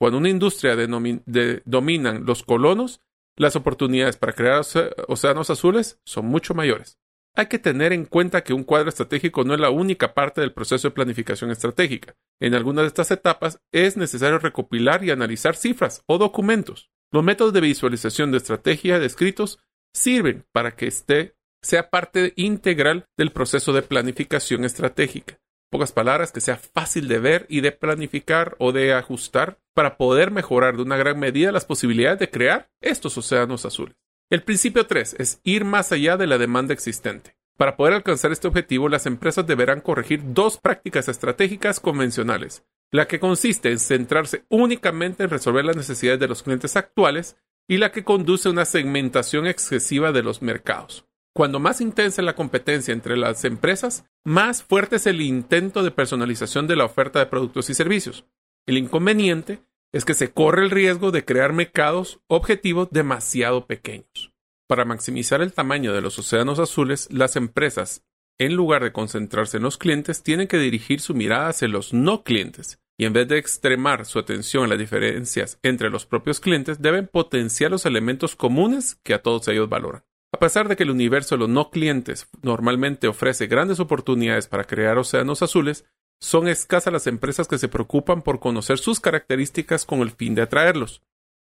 Cuando 0.00 0.18
una 0.18 0.28
industria 0.30 0.76
dominan 0.76 2.24
los 2.24 2.42
colonos, 2.44 3.02
las 3.36 3.56
oportunidades 3.56 4.16
para 4.16 4.32
crear 4.32 4.62
océanos 5.08 5.50
azules 5.50 6.00
son 6.04 6.26
mucho 6.26 6.54
mayores. 6.54 6.98
Hay 7.38 7.46
que 7.46 7.60
tener 7.60 7.92
en 7.92 8.04
cuenta 8.04 8.42
que 8.42 8.52
un 8.52 8.64
cuadro 8.64 8.88
estratégico 8.88 9.44
no 9.44 9.54
es 9.54 9.60
la 9.60 9.70
única 9.70 10.12
parte 10.12 10.40
del 10.40 10.52
proceso 10.52 10.88
de 10.88 10.94
planificación 10.94 11.52
estratégica. 11.52 12.16
En 12.40 12.52
algunas 12.52 12.82
de 12.82 12.88
estas 12.88 13.12
etapas 13.12 13.60
es 13.70 13.96
necesario 13.96 14.40
recopilar 14.40 15.04
y 15.04 15.12
analizar 15.12 15.54
cifras 15.54 16.02
o 16.06 16.18
documentos. 16.18 16.90
Los 17.12 17.22
métodos 17.22 17.52
de 17.52 17.60
visualización 17.60 18.32
de 18.32 18.38
estrategia 18.38 18.98
descritos 18.98 19.60
sirven 19.94 20.46
para 20.50 20.74
que 20.74 20.88
este 20.88 21.36
sea 21.62 21.90
parte 21.90 22.32
integral 22.34 23.06
del 23.16 23.30
proceso 23.30 23.72
de 23.72 23.82
planificación 23.82 24.64
estratégica. 24.64 25.38
Pocas 25.70 25.92
palabras, 25.92 26.32
que 26.32 26.40
sea 26.40 26.56
fácil 26.56 27.06
de 27.06 27.20
ver 27.20 27.46
y 27.48 27.60
de 27.60 27.70
planificar 27.70 28.56
o 28.58 28.72
de 28.72 28.94
ajustar 28.94 29.60
para 29.74 29.96
poder 29.96 30.32
mejorar 30.32 30.76
de 30.76 30.82
una 30.82 30.96
gran 30.96 31.20
medida 31.20 31.52
las 31.52 31.66
posibilidades 31.66 32.18
de 32.18 32.30
crear 32.30 32.68
estos 32.80 33.16
océanos 33.16 33.64
azules. 33.64 33.94
El 34.30 34.42
principio 34.42 34.86
3 34.86 35.16
es 35.18 35.40
ir 35.42 35.64
más 35.64 35.90
allá 35.90 36.18
de 36.18 36.26
la 36.26 36.36
demanda 36.36 36.74
existente. 36.74 37.34
Para 37.56 37.76
poder 37.76 37.94
alcanzar 37.94 38.30
este 38.30 38.46
objetivo, 38.46 38.90
las 38.90 39.06
empresas 39.06 39.46
deberán 39.46 39.80
corregir 39.80 40.20
dos 40.34 40.58
prácticas 40.58 41.08
estratégicas 41.08 41.80
convencionales, 41.80 42.62
la 42.92 43.08
que 43.08 43.20
consiste 43.20 43.70
en 43.70 43.78
centrarse 43.78 44.44
únicamente 44.50 45.22
en 45.24 45.30
resolver 45.30 45.64
las 45.64 45.76
necesidades 45.76 46.20
de 46.20 46.28
los 46.28 46.42
clientes 46.42 46.76
actuales 46.76 47.38
y 47.66 47.78
la 47.78 47.90
que 47.90 48.04
conduce 48.04 48.48
a 48.48 48.52
una 48.52 48.66
segmentación 48.66 49.46
excesiva 49.46 50.12
de 50.12 50.22
los 50.22 50.42
mercados. 50.42 51.06
Cuando 51.34 51.58
más 51.58 51.80
intensa 51.80 52.20
es 52.20 52.26
la 52.26 52.34
competencia 52.34 52.92
entre 52.92 53.16
las 53.16 53.46
empresas, 53.46 54.04
más 54.24 54.62
fuerte 54.62 54.96
es 54.96 55.06
el 55.06 55.22
intento 55.22 55.82
de 55.82 55.90
personalización 55.90 56.66
de 56.66 56.76
la 56.76 56.84
oferta 56.84 57.18
de 57.18 57.26
productos 57.26 57.70
y 57.70 57.74
servicios. 57.74 58.26
El 58.66 58.76
inconveniente 58.76 59.60
es 59.92 60.04
que 60.04 60.14
se 60.14 60.32
corre 60.32 60.62
el 60.62 60.70
riesgo 60.70 61.10
de 61.10 61.24
crear 61.24 61.52
mercados 61.52 62.20
objetivos 62.26 62.88
demasiado 62.90 63.66
pequeños. 63.66 64.32
Para 64.68 64.84
maximizar 64.84 65.40
el 65.40 65.52
tamaño 65.52 65.94
de 65.94 66.02
los 66.02 66.18
océanos 66.18 66.58
azules, 66.58 67.08
las 67.10 67.36
empresas, 67.36 68.04
en 68.38 68.54
lugar 68.54 68.84
de 68.84 68.92
concentrarse 68.92 69.56
en 69.56 69.62
los 69.62 69.78
clientes, 69.78 70.22
tienen 70.22 70.46
que 70.46 70.58
dirigir 70.58 71.00
su 71.00 71.14
mirada 71.14 71.48
hacia 71.48 71.68
los 71.68 71.94
no 71.94 72.22
clientes, 72.22 72.78
y 72.98 73.06
en 73.06 73.12
vez 73.12 73.28
de 73.28 73.38
extremar 73.38 74.04
su 74.04 74.18
atención 74.18 74.64
en 74.64 74.70
las 74.70 74.78
diferencias 74.78 75.58
entre 75.62 75.88
los 75.88 76.04
propios 76.04 76.40
clientes, 76.40 76.82
deben 76.82 77.06
potenciar 77.06 77.70
los 77.70 77.86
elementos 77.86 78.36
comunes 78.36 78.96
que 79.02 79.14
a 79.14 79.22
todos 79.22 79.48
ellos 79.48 79.68
valoran. 79.68 80.04
A 80.34 80.38
pesar 80.38 80.68
de 80.68 80.76
que 80.76 80.82
el 80.82 80.90
universo 80.90 81.34
de 81.34 81.40
los 81.40 81.48
no 81.48 81.70
clientes 81.70 82.28
normalmente 82.42 83.08
ofrece 83.08 83.46
grandes 83.46 83.80
oportunidades 83.80 84.46
para 84.46 84.64
crear 84.64 84.98
océanos 84.98 85.42
azules, 85.42 85.86
son 86.20 86.48
escasas 86.48 86.92
las 86.92 87.06
empresas 87.06 87.48
que 87.48 87.58
se 87.58 87.68
preocupan 87.68 88.22
por 88.22 88.40
conocer 88.40 88.78
sus 88.78 89.00
características 89.00 89.84
con 89.84 90.00
el 90.00 90.10
fin 90.10 90.34
de 90.34 90.42
atraerlos. 90.42 91.02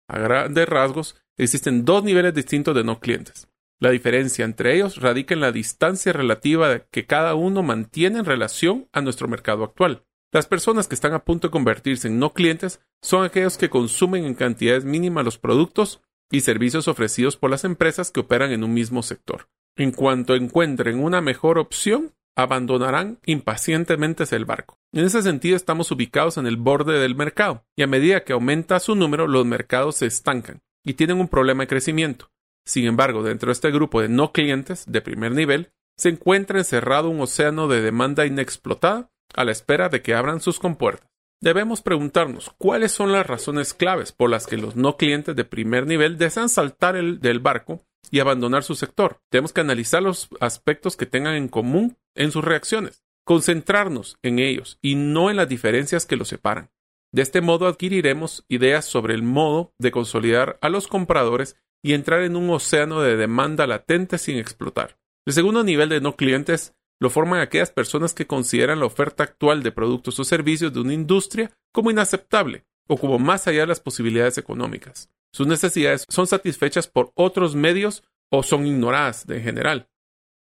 A 0.09 0.19
grandes 0.19 0.69
rasgos, 0.69 1.17
existen 1.37 1.85
dos 1.85 2.05
niveles 2.05 2.35
distintos 2.35 2.75
de 2.75 2.85
no 2.85 3.01
clientes. 3.01 3.49
La 3.81 3.91
diferencia 3.91 4.45
entre 4.45 4.77
ellos 4.77 5.01
radica 5.01 5.35
en 5.35 5.41
la 5.41 5.53
distancia 5.53 6.13
relativa 6.13 6.81
que 6.91 7.07
cada 7.07 7.35
uno 7.35 7.63
mantiene 7.63 8.21
en 8.21 8.25
relación 8.25 8.89
a 8.93 9.01
nuestro 9.01 9.27
mercado 9.27 9.65
actual. 9.65 10.05
Las 10.33 10.47
personas 10.47 10.89
que 10.89 10.95
están 10.95 11.15
a 11.15 11.25
punto 11.25 11.49
de 11.49 11.53
convertirse 11.53 12.09
en 12.09 12.19
no 12.19 12.33
clientes 12.33 12.81
son 13.03 13.25
aquellos 13.25 13.59
que 13.59 13.71
consumen 13.71 14.25
en 14.25 14.35
cantidades 14.35 14.85
mínimas 14.85 15.25
los 15.25 15.39
productos 15.39 16.01
y 16.31 16.41
servicios 16.41 16.89
ofrecidos 16.89 17.37
por 17.37 17.51
las 17.51 17.65
empresas 17.65 18.11
que 18.11 18.21
operan 18.21 18.53
en 18.53 18.65
un 18.65 18.73
mismo 18.73 19.03
sector. 19.03 19.49
En 19.77 19.91
cuanto 19.91 20.35
encuentren 20.35 21.03
una 21.03 21.21
mejor 21.21 21.59
opción, 21.59 22.15
abandonarán 22.37 23.19
impacientemente 23.27 24.25
el 24.35 24.45
barco. 24.45 24.79
En 24.93 25.05
ese 25.05 25.23
sentido, 25.23 25.57
estamos 25.57 25.91
ubicados 25.91 26.37
en 26.37 26.47
el 26.47 26.57
borde 26.57 26.99
del 26.99 27.15
mercado, 27.15 27.65
y 27.77 27.83
a 27.83 27.87
medida 27.87 28.25
que 28.25 28.33
aumenta 28.33 28.81
su 28.81 28.95
número, 28.95 29.27
los 29.27 29.47
mercados 29.47 29.97
se 29.97 30.07
estancan 30.07 30.61
y 30.85 30.95
tienen 30.95 31.21
un 31.21 31.29
problema 31.29 31.63
de 31.63 31.69
crecimiento. 31.69 32.31
Sin 32.65 32.87
embargo, 32.87 33.23
dentro 33.23 33.49
de 33.49 33.53
este 33.53 33.71
grupo 33.71 34.01
de 34.01 34.09
no 34.09 34.33
clientes 34.33 34.85
de 34.87 35.01
primer 35.01 35.33
nivel, 35.33 35.73
se 35.97 36.09
encuentra 36.09 36.59
encerrado 36.59 37.11
un 37.11 37.21
océano 37.21 37.69
de 37.69 37.81
demanda 37.81 38.27
inexplotada 38.27 39.11
a 39.35 39.45
la 39.45 39.53
espera 39.53 39.89
de 39.89 40.03
que 40.03 40.15
abran 40.15 40.41
sus 40.41 40.59
compuertas. 40.59 41.09
Debemos 41.41 41.83
preguntarnos 41.83 42.55
cuáles 42.57 42.93
son 42.93 43.11
las 43.11 43.27
razones 43.27 43.75
claves 43.75 44.13
por 44.13 44.31
las 44.31 44.47
que 44.47 44.57
los 44.57 44.77
no 44.77 44.97
clientes 44.97 45.35
de 45.35 45.45
primer 45.45 45.87
nivel 45.87 46.17
desean 46.17 46.49
saltar 46.49 46.97
el, 46.97 47.21
del 47.21 47.41
barco 47.41 47.83
y 48.11 48.21
abandonar 48.21 48.63
su 48.63 48.75
sector. 48.75 49.21
Tenemos 49.31 49.53
que 49.53 49.61
analizar 49.61 50.03
los 50.03 50.29
aspectos 50.41 50.97
que 50.97 51.07
tengan 51.07 51.35
en 51.35 51.49
común 51.49 51.97
en 52.15 52.31
sus 52.31 52.45
reacciones, 52.45 53.05
concentrarnos 53.25 54.19
en 54.23 54.39
ellos 54.39 54.79
y 54.83 54.95
no 54.95 55.31
en 55.31 55.37
las 55.37 55.49
diferencias 55.49 56.07
que 56.07 56.17
los 56.17 56.29
separan. 56.29 56.71
De 57.13 57.23
este 57.23 57.41
modo 57.41 57.67
adquiriremos 57.67 58.45
ideas 58.49 58.87
sobre 58.87 59.15
el 59.15 59.23
modo 59.23 59.75
de 59.79 59.91
consolidar 59.91 60.59
a 60.63 60.69
los 60.69 60.89
compradores 60.89 61.57
y 61.83 61.93
entrar 61.95 62.23
en 62.23 62.37
un 62.37 62.49
océano 62.51 63.03
de 63.03 63.17
demanda 63.17 63.67
latente 63.67 64.19
sin 64.19 64.39
explotar. 64.39 64.99
El 65.27 65.35
segundo 65.35 65.63
nivel 65.63 65.89
de 65.89 66.01
no 66.01 66.17
clientes 66.17 66.75
lo 67.01 67.11
forman 67.11 67.41
aquellas 67.41 67.71
personas 67.71 68.15
que 68.15 68.27
consideran 68.27 68.81
la 68.81 68.87
oferta 68.87 69.25
actual 69.25 69.63
de 69.63 69.73
productos 69.73 70.19
o 70.21 70.25
servicios 70.25 70.73
de 70.73 70.81
una 70.81 70.95
industria 70.95 71.51
como 71.73 71.91
inaceptable 71.91 72.65
o 72.89 72.97
como 72.97 73.19
más 73.19 73.47
allá 73.47 73.61
de 73.61 73.67
las 73.67 73.81
posibilidades 73.81 74.39
económicas. 74.39 75.11
Sus 75.33 75.47
necesidades 75.47 76.05
son 76.09 76.27
satisfechas 76.27 76.89
por 76.89 77.13
otros 77.15 77.55
medios 77.55 78.05
o 78.31 78.43
son 78.43 78.67
ignoradas 78.67 79.29
en 79.29 79.43
general. 79.43 79.89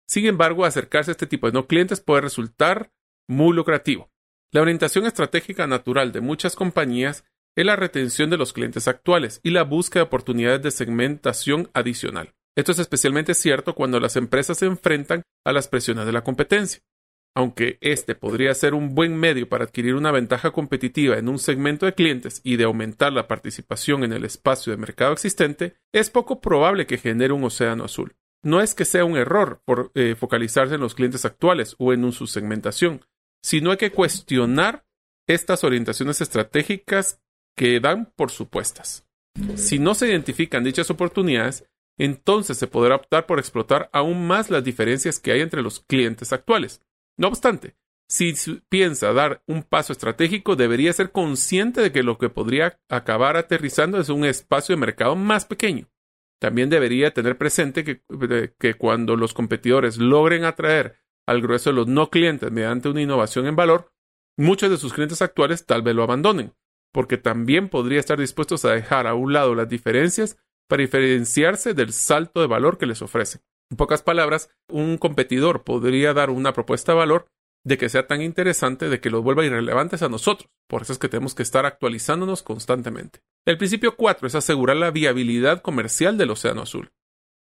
Sin 0.08 0.26
embargo, 0.26 0.66
acercarse 0.66 1.12
a 1.12 1.14
este 1.14 1.28
tipo 1.28 1.48
de 1.48 1.54
no 1.54 1.68
clientes 1.68 2.02
puede 2.02 2.22
resultar 2.22 2.92
muy 3.28 3.56
lucrativo. 3.56 4.12
La 4.52 4.62
orientación 4.62 5.06
estratégica 5.06 5.66
natural 5.68 6.12
de 6.12 6.20
muchas 6.20 6.56
compañías 6.58 7.24
es 7.56 7.66
la 7.66 7.78
retención 7.78 8.30
de 8.30 8.38
los 8.38 8.52
clientes 8.54 8.88
actuales 8.88 9.40
y 9.44 9.52
la 9.52 9.64
búsqueda 9.64 10.02
de 10.02 10.08
oportunidades 10.08 10.62
de 10.62 10.72
segmentación 10.72 11.70
adicional. 11.74 12.34
Esto 12.58 12.74
es 12.74 12.80
especialmente 12.80 13.34
cierto 13.34 13.76
cuando 13.76 14.00
las 14.00 14.18
empresas 14.18 14.58
se 14.58 14.66
enfrentan 14.66 15.24
a 15.46 15.54
las 15.54 15.70
presiones 15.70 16.06
de 16.06 16.12
la 16.12 16.24
competencia. 16.24 16.82
Aunque 17.34 17.78
este 17.80 18.14
podría 18.14 18.54
ser 18.54 18.74
un 18.74 18.94
buen 18.94 19.16
medio 19.16 19.48
para 19.48 19.64
adquirir 19.64 19.96
una 19.96 20.12
ventaja 20.12 20.52
competitiva 20.52 21.18
en 21.18 21.30
un 21.30 21.40
segmento 21.40 21.86
de 21.86 21.94
clientes 21.94 22.42
y 22.44 22.58
de 22.58 22.66
aumentar 22.66 23.14
la 23.14 23.28
participación 23.28 24.04
en 24.04 24.12
el 24.12 24.26
espacio 24.26 24.72
de 24.72 24.78
mercado 24.78 25.14
existente, 25.14 25.76
es 25.94 26.10
poco 26.10 26.42
probable 26.42 26.86
que 26.86 26.98
genere 26.98 27.34
un 27.34 27.46
océano 27.46 27.86
azul. 27.86 28.16
No 28.44 28.60
es 28.60 28.76
que 28.76 28.86
sea 28.86 29.06
un 29.06 29.18
error 29.18 29.62
por 29.66 29.92
eh, 29.96 30.16
focalizarse 30.16 30.76
en 30.76 30.82
los 30.82 30.96
clientes 30.96 31.24
actuales 31.24 31.76
o 31.78 31.94
en 31.94 32.12
su 32.12 32.28
segmentación, 32.28 33.06
sino 33.42 33.72
hay 33.72 33.78
que 33.78 33.92
cuestionar 33.92 34.86
estas 35.28 35.64
orientaciones 35.64 36.20
estratégicas 36.20 37.22
que 37.56 37.80
dan 37.80 38.12
por 38.16 38.32
supuestas. 38.32 39.08
Si 39.56 39.80
no 39.80 39.94
se 39.94 40.08
identifican 40.08 40.64
dichas 40.64 40.90
oportunidades, 40.90 41.66
entonces 41.98 42.58
se 42.58 42.68
podrá 42.68 42.96
optar 42.96 43.26
por 43.26 43.40
explotar 43.40 43.90
aún 43.94 44.28
más 44.28 44.50
las 44.50 44.64
diferencias 44.64 45.20
que 45.20 45.32
hay 45.32 45.42
entre 45.42 45.62
los 45.62 45.80
clientes 45.80 46.34
actuales. 46.34 46.82
No 47.22 47.28
obstante, 47.28 47.76
si 48.10 48.34
piensa 48.68 49.14
dar 49.14 49.44
un 49.46 49.62
paso 49.62 49.94
estratégico, 49.94 50.56
debería 50.56 50.92
ser 50.92 51.12
consciente 51.12 51.80
de 51.80 51.92
que 51.92 52.02
lo 52.02 52.18
que 52.18 52.32
podría 52.32 52.82
acabar 52.90 53.38
aterrizando 53.38 54.00
es 54.00 54.10
un 54.10 54.26
espacio 54.26 54.74
de 54.74 54.80
mercado 54.80 55.16
más 55.16 55.46
pequeño. 55.46 55.88
También 56.40 56.72
debería 56.72 57.14
tener 57.14 57.38
presente 57.38 57.84
que, 57.84 58.02
que 58.58 58.74
cuando 58.74 59.16
los 59.18 59.36
competidores 59.36 60.00
logren 60.00 60.46
atraer 60.46 60.98
al 61.28 61.44
grueso 61.44 61.70
de 61.70 61.76
los 61.76 61.88
no 61.88 62.10
clientes 62.10 62.52
mediante 62.52 62.90
una 62.90 63.04
innovación 63.04 63.46
en 63.46 63.56
valor, 63.56 63.94
muchos 64.36 64.72
de 64.72 64.78
sus 64.78 64.92
clientes 64.92 65.22
actuales 65.22 65.68
tal 65.68 65.84
vez 65.84 65.94
lo 65.94 66.02
abandonen, 66.02 66.56
porque 66.92 67.20
también 67.20 67.70
podría 67.70 68.00
estar 68.00 68.20
dispuestos 68.20 68.66
a 68.66 68.72
dejar 68.72 69.06
a 69.06 69.14
un 69.14 69.32
lado 69.32 69.54
las 69.54 69.70
diferencias 69.70 70.40
para 70.68 70.82
diferenciarse 70.82 71.76
del 71.76 71.94
salto 71.94 72.42
de 72.42 72.48
valor 72.48 72.80
que 72.80 72.88
les 72.88 73.04
ofrece. 73.04 73.42
En 73.72 73.78
pocas 73.78 74.02
palabras, 74.02 74.50
un 74.68 74.98
competidor 74.98 75.64
podría 75.64 76.14
dar 76.14 76.30
una 76.30 76.52
propuesta 76.52 76.92
de 76.92 76.98
valor 76.98 77.28
de 77.64 77.78
que 77.78 77.88
sea 77.88 78.06
tan 78.06 78.22
interesante 78.22 78.90
de 78.90 79.00
que 79.00 79.10
los 79.10 79.24
vuelva 79.24 79.46
irrelevantes 79.46 80.02
a 80.02 80.10
nosotros. 80.10 80.50
Por 80.68 80.82
eso 80.82 80.92
es 80.92 81.00
que 81.00 81.08
tenemos 81.08 81.36
que 81.36 81.44
estar 81.44 81.66
actualizándonos 81.66 82.44
constantemente. 82.44 83.22
El 83.46 83.58
principio 83.58 83.96
4 83.96 84.28
es 84.28 84.36
asegurar 84.36 84.76
la 84.76 84.92
viabilidad 84.92 85.62
comercial 85.62 86.18
del 86.18 86.32
Océano 86.32 86.64
Azul. 86.64 86.92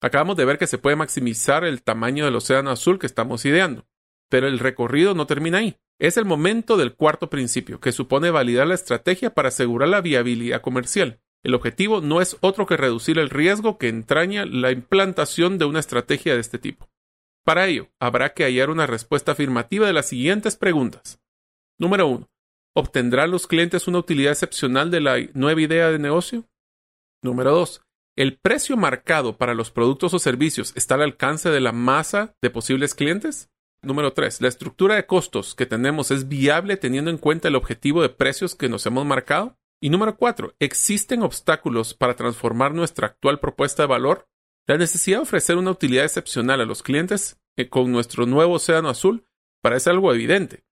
Acabamos 0.01 0.37
de 0.37 0.45
ver 0.45 0.59
que 0.59 0.67
se 0.67 0.77
puede 0.77 0.95
maximizar 0.95 1.63
el 1.63 1.81
tamaño 1.81 2.25
del 2.25 2.35
Océano 2.35 2.69
Azul 2.69 2.99
que 2.99 3.07
estamos 3.07 3.43
ideando, 3.45 3.87
pero 4.29 4.47
el 4.47 4.59
recorrido 4.59 5.15
no 5.15 5.25
termina 5.25 5.57
ahí. 5.57 5.77
Es 5.97 6.15
el 6.15 6.25
momento 6.25 6.77
del 6.77 6.95
cuarto 6.95 7.29
principio, 7.29 7.79
que 7.79 7.91
supone 7.91 8.29
validar 8.29 8.67
la 8.67 8.75
estrategia 8.75 9.33
para 9.33 9.49
asegurar 9.49 9.89
la 9.89 10.01
viabilidad 10.01 10.61
comercial. 10.61 11.21
El 11.43 11.54
objetivo 11.54 12.02
no 12.02 12.21
es 12.21 12.38
otro 12.41 12.65
que 12.65 12.78
reducir 12.78 13.17
el 13.17 13.30
riesgo 13.30 13.78
que 13.78 13.88
entraña 13.88 14.45
la 14.45 14.71
implantación 14.71 15.58
de 15.58 15.65
una 15.65 15.80
estrategia 15.80 16.34
de 16.34 16.41
este 16.41 16.60
tipo. 16.60 16.89
Para 17.45 17.67
ello, 17.67 17.89
habrá 17.99 18.34
que 18.34 18.43
hallar 18.43 18.69
una 18.69 18.88
respuesta 18.88 19.32
afirmativa 19.32 19.88
de 19.88 19.93
las 19.93 20.08
siguientes 20.08 20.58
preguntas. 20.58 21.21
Número 21.80 22.08
1. 22.08 22.30
¿Obtendrán 22.75 23.32
los 23.32 23.47
clientes 23.47 23.88
una 23.88 23.99
utilidad 23.99 24.34
excepcional 24.34 24.91
de 24.91 24.99
la 24.99 25.17
nueva 25.34 25.62
idea 25.62 25.89
de 25.89 25.99
negocio? 25.99 26.45
Número 27.23 27.52
2. 27.52 27.82
¿El 28.17 28.38
precio 28.38 28.75
marcado 28.75 29.38
para 29.38 29.54
los 29.54 29.71
productos 29.71 30.13
o 30.13 30.19
servicios 30.19 30.73
está 30.75 30.95
al 30.95 31.04
alcance 31.04 31.49
de 31.49 31.62
la 31.62 31.71
masa 31.71 32.36
de 32.41 32.49
posibles 32.49 32.93
clientes? 32.93 33.49
Número 33.82 34.12
3. 34.12 34.41
¿La 34.41 34.49
estructura 34.49 34.95
de 34.95 35.06
costos 35.06 35.56
que 35.56 35.65
tenemos 35.65 36.12
es 36.12 36.28
viable 36.28 36.75
teniendo 36.75 37.10
en 37.10 37.17
cuenta 37.17 37.47
el 37.47 37.56
objetivo 37.56 38.02
de 38.02 38.10
precios 38.10 38.56
que 38.56 38.67
nos 38.67 38.86
hemos 38.86 39.06
marcado? 39.06 39.58
Y 39.81 39.89
número 39.89 40.17
4. 40.17 40.55
¿Existen 40.59 41.23
obstáculos 41.23 41.93
para 41.93 42.15
transformar 42.15 42.73
nuestra 42.73 43.07
actual 43.07 43.39
propuesta 43.39 43.83
de 43.83 43.87
valor? 43.87 44.27
La 44.67 44.77
necesidad 44.77 45.19
de 45.19 45.23
ofrecer 45.23 45.55
una 45.55 45.71
utilidad 45.71 46.03
excepcional 46.03 46.59
a 46.59 46.65
los 46.65 46.83
clientes 46.83 47.39
eh, 47.55 47.69
con 47.69 47.91
nuestro 47.91 48.25
nuevo 48.25 48.55
océano 48.55 48.89
azul 48.89 49.25
parece 49.61 49.89
algo 49.89 50.13
evidente. 50.13 50.65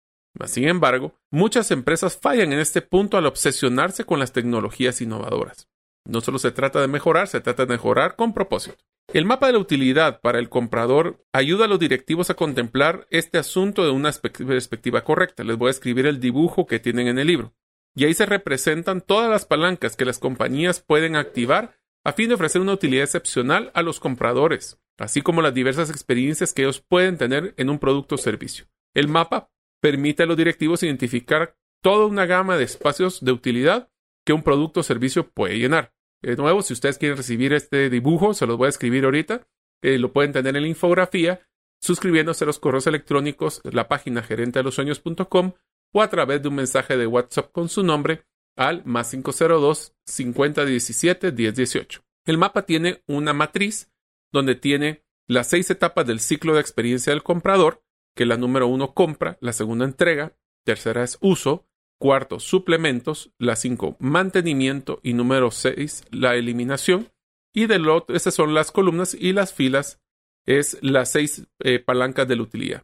Sin 0.45 0.67
embargo, 0.67 1.19
muchas 1.31 1.71
empresas 1.71 2.17
fallan 2.17 2.51
en 2.51 2.59
este 2.59 2.81
punto 2.81 3.17
al 3.17 3.25
obsesionarse 3.25 4.03
con 4.03 4.19
las 4.19 4.33
tecnologías 4.33 5.01
innovadoras. 5.01 5.67
No 6.05 6.21
solo 6.21 6.37
se 6.37 6.51
trata 6.51 6.79
de 6.81 6.87
mejorar, 6.87 7.27
se 7.27 7.41
trata 7.41 7.65
de 7.65 7.73
mejorar 7.73 8.15
con 8.15 8.33
propósito. 8.33 8.77
El 9.13 9.25
mapa 9.25 9.47
de 9.47 9.53
la 9.53 9.59
utilidad 9.59 10.19
para 10.19 10.37
el 10.37 10.49
comprador 10.49 11.25
ayuda 11.31 11.65
a 11.65 11.67
los 11.69 11.79
directivos 11.79 12.29
a 12.29 12.35
contemplar 12.35 13.07
este 13.09 13.37
asunto 13.37 13.85
de 13.85 13.91
una 13.91 14.11
perspectiva 14.11 15.03
correcta. 15.05 15.45
Les 15.45 15.57
voy 15.57 15.69
a 15.69 15.71
escribir 15.71 16.05
el 16.05 16.19
dibujo 16.19 16.67
que 16.67 16.79
tienen 16.79 17.07
en 17.07 17.19
el 17.19 17.27
libro. 17.27 17.53
Y 17.97 18.05
ahí 18.05 18.13
se 18.13 18.27
representan 18.27 19.01
todas 19.01 19.27
las 19.27 19.45
palancas 19.45 19.95
que 19.95 20.05
las 20.05 20.19
compañías 20.19 20.81
pueden 20.81 21.15
activar 21.15 21.75
a 22.05 22.13
fin 22.13 22.29
de 22.29 22.35
ofrecer 22.35 22.61
una 22.61 22.73
utilidad 22.73 23.05
excepcional 23.05 23.71
a 23.73 23.81
los 23.81 23.99
compradores, 23.99 24.79
así 24.99 25.23
como 25.23 25.41
las 25.41 25.55
diversas 25.55 25.89
experiencias 25.89 26.53
que 26.53 26.61
ellos 26.61 26.79
pueden 26.79 27.17
tener 27.17 27.55
en 27.57 27.71
un 27.71 27.79
producto 27.79 28.13
o 28.13 28.17
servicio. 28.19 28.67
El 28.93 29.07
mapa 29.07 29.49
permite 29.81 30.21
a 30.21 30.25
los 30.27 30.37
directivos 30.37 30.83
identificar 30.83 31.57
toda 31.81 32.05
una 32.05 32.27
gama 32.27 32.55
de 32.55 32.65
espacios 32.65 33.25
de 33.25 33.31
utilidad 33.31 33.89
que 34.23 34.33
un 34.33 34.43
producto 34.43 34.81
o 34.81 34.83
servicio 34.83 35.31
puede 35.31 35.57
llenar. 35.57 35.91
De 36.21 36.35
nuevo, 36.35 36.61
si 36.61 36.73
ustedes 36.73 36.99
quieren 36.99 37.17
recibir 37.17 37.51
este 37.51 37.89
dibujo, 37.89 38.35
se 38.35 38.45
los 38.45 38.57
voy 38.57 38.67
a 38.67 38.69
escribir 38.69 39.05
ahorita. 39.05 39.47
Eh, 39.81 39.97
lo 39.97 40.13
pueden 40.13 40.33
tener 40.33 40.55
en 40.55 40.61
la 40.61 40.67
infografía, 40.69 41.47
suscribiéndose 41.81 42.43
a 42.43 42.47
los 42.47 42.59
correos 42.59 42.85
electrónicos, 42.85 43.59
la 43.63 43.87
página 43.87 44.21
gerente 44.21 44.59
de 44.59 44.63
los 44.63 44.75
sueños.com 44.75 45.53
o 45.97 46.01
a 46.01 46.09
través 46.09 46.41
de 46.41 46.49
un 46.49 46.55
mensaje 46.55 46.95
de 46.95 47.07
WhatsApp 47.07 47.51
con 47.51 47.69
su 47.69 47.81
nombre 47.81 48.25
al 48.55 48.83
más 48.85 49.11
502 49.11 49.95
5017 50.05 51.31
1018. 51.31 52.03
El 52.25 52.37
mapa 52.37 52.65
tiene 52.65 53.03
una 53.07 53.33
matriz 53.33 53.91
donde 54.31 54.55
tiene 54.55 55.03
las 55.27 55.47
seis 55.47 55.69
etapas 55.69 56.05
del 56.05 56.19
ciclo 56.19 56.53
de 56.53 56.61
experiencia 56.61 57.11
del 57.11 57.23
comprador, 57.23 57.83
que 58.15 58.25
la 58.25 58.37
número 58.37 58.67
uno 58.67 58.93
compra, 58.93 59.37
la 59.41 59.53
segunda 59.53 59.85
entrega, 59.85 60.35
tercera 60.63 61.03
es 61.03 61.17
uso, 61.21 61.67
Cuarto, 61.99 62.39
suplementos. 62.39 63.31
La 63.39 63.55
cinco, 63.55 63.97
mantenimiento. 63.99 64.99
Y 65.01 65.13
número 65.13 65.49
seis, 65.51 66.03
la 66.11 66.35
eliminación. 66.35 67.11
Y 67.53 67.65
del 67.65 67.89
otro, 67.89 68.15
esas 68.15 68.35
son 68.35 68.53
las 68.53 68.71
columnas 68.71 69.15
y 69.15 69.33
las 69.33 69.51
filas 69.51 69.99
es 70.45 70.77
las 70.81 71.11
seis 71.11 71.47
eh, 71.59 71.79
palancas 71.79 72.27
de 72.27 72.35
la 72.35 72.43
utilidad. 72.43 72.83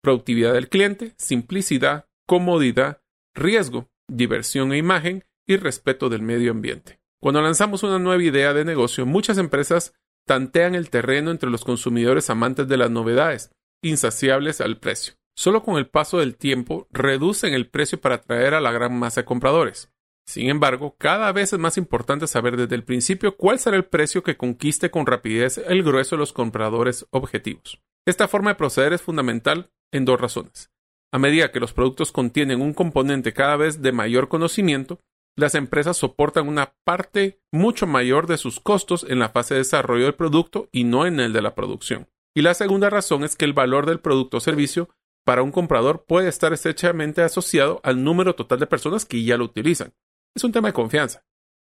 Productividad 0.00 0.52
del 0.54 0.68
cliente, 0.68 1.14
simplicidad, 1.16 2.06
comodidad, 2.26 3.02
riesgo, 3.34 3.90
diversión 4.08 4.72
e 4.72 4.78
imagen 4.78 5.24
y 5.46 5.56
respeto 5.56 6.08
del 6.08 6.22
medio 6.22 6.50
ambiente. 6.50 7.00
Cuando 7.20 7.40
lanzamos 7.40 7.82
una 7.82 7.98
nueva 7.98 8.22
idea 8.22 8.52
de 8.52 8.64
negocio, 8.64 9.06
muchas 9.06 9.38
empresas 9.38 9.94
tantean 10.26 10.74
el 10.74 10.90
terreno 10.90 11.30
entre 11.30 11.50
los 11.50 11.64
consumidores 11.64 12.30
amantes 12.30 12.68
de 12.68 12.76
las 12.76 12.90
novedades, 12.90 13.50
insaciables 13.82 14.60
al 14.60 14.78
precio 14.78 15.14
solo 15.34 15.62
con 15.62 15.76
el 15.76 15.88
paso 15.88 16.18
del 16.18 16.36
tiempo 16.36 16.88
reducen 16.90 17.54
el 17.54 17.68
precio 17.68 18.00
para 18.00 18.16
atraer 18.16 18.54
a 18.54 18.60
la 18.60 18.72
gran 18.72 18.98
masa 18.98 19.22
de 19.22 19.24
compradores. 19.24 19.90
Sin 20.24 20.48
embargo, 20.48 20.94
cada 20.98 21.32
vez 21.32 21.52
es 21.52 21.58
más 21.58 21.76
importante 21.76 22.26
saber 22.26 22.56
desde 22.56 22.76
el 22.76 22.84
principio 22.84 23.36
cuál 23.36 23.58
será 23.58 23.76
el 23.76 23.84
precio 23.84 24.22
que 24.22 24.36
conquiste 24.36 24.90
con 24.90 25.06
rapidez 25.06 25.58
el 25.58 25.82
grueso 25.82 26.14
de 26.14 26.20
los 26.20 26.32
compradores 26.32 27.06
objetivos. 27.10 27.80
Esta 28.06 28.28
forma 28.28 28.50
de 28.50 28.56
proceder 28.56 28.92
es 28.92 29.02
fundamental 29.02 29.72
en 29.90 30.04
dos 30.04 30.20
razones. 30.20 30.70
A 31.12 31.18
medida 31.18 31.52
que 31.52 31.60
los 31.60 31.74
productos 31.74 32.10
contienen 32.10 32.62
un 32.62 32.72
componente 32.72 33.34
cada 33.34 33.56
vez 33.56 33.82
de 33.82 33.92
mayor 33.92 34.28
conocimiento, 34.28 34.98
las 35.36 35.54
empresas 35.54 35.96
soportan 35.98 36.48
una 36.48 36.74
parte 36.84 37.40
mucho 37.52 37.86
mayor 37.86 38.26
de 38.26 38.38
sus 38.38 38.60
costos 38.60 39.04
en 39.08 39.18
la 39.18 39.28
fase 39.28 39.54
de 39.54 39.58
desarrollo 39.60 40.04
del 40.04 40.14
producto 40.14 40.68
y 40.72 40.84
no 40.84 41.06
en 41.06 41.20
el 41.20 41.34
de 41.34 41.42
la 41.42 41.54
producción. 41.54 42.08
Y 42.34 42.40
la 42.40 42.54
segunda 42.54 42.88
razón 42.88 43.24
es 43.24 43.36
que 43.36 43.44
el 43.44 43.52
valor 43.52 43.84
del 43.84 44.00
producto 44.00 44.38
o 44.38 44.40
servicio 44.40 44.88
para 45.24 45.42
un 45.42 45.52
comprador 45.52 46.04
puede 46.06 46.28
estar 46.28 46.52
estrechamente 46.54 47.22
asociado 47.22 47.80
al 47.84 48.02
número 48.02 48.34
total 48.34 48.58
de 48.58 48.66
personas 48.66 49.04
que 49.04 49.22
ya 49.22 49.36
lo 49.36 49.44
utilizan. 49.44 49.94
Es 50.34 50.44
un 50.44 50.52
tema 50.52 50.68
de 50.68 50.74
confianza. 50.74 51.24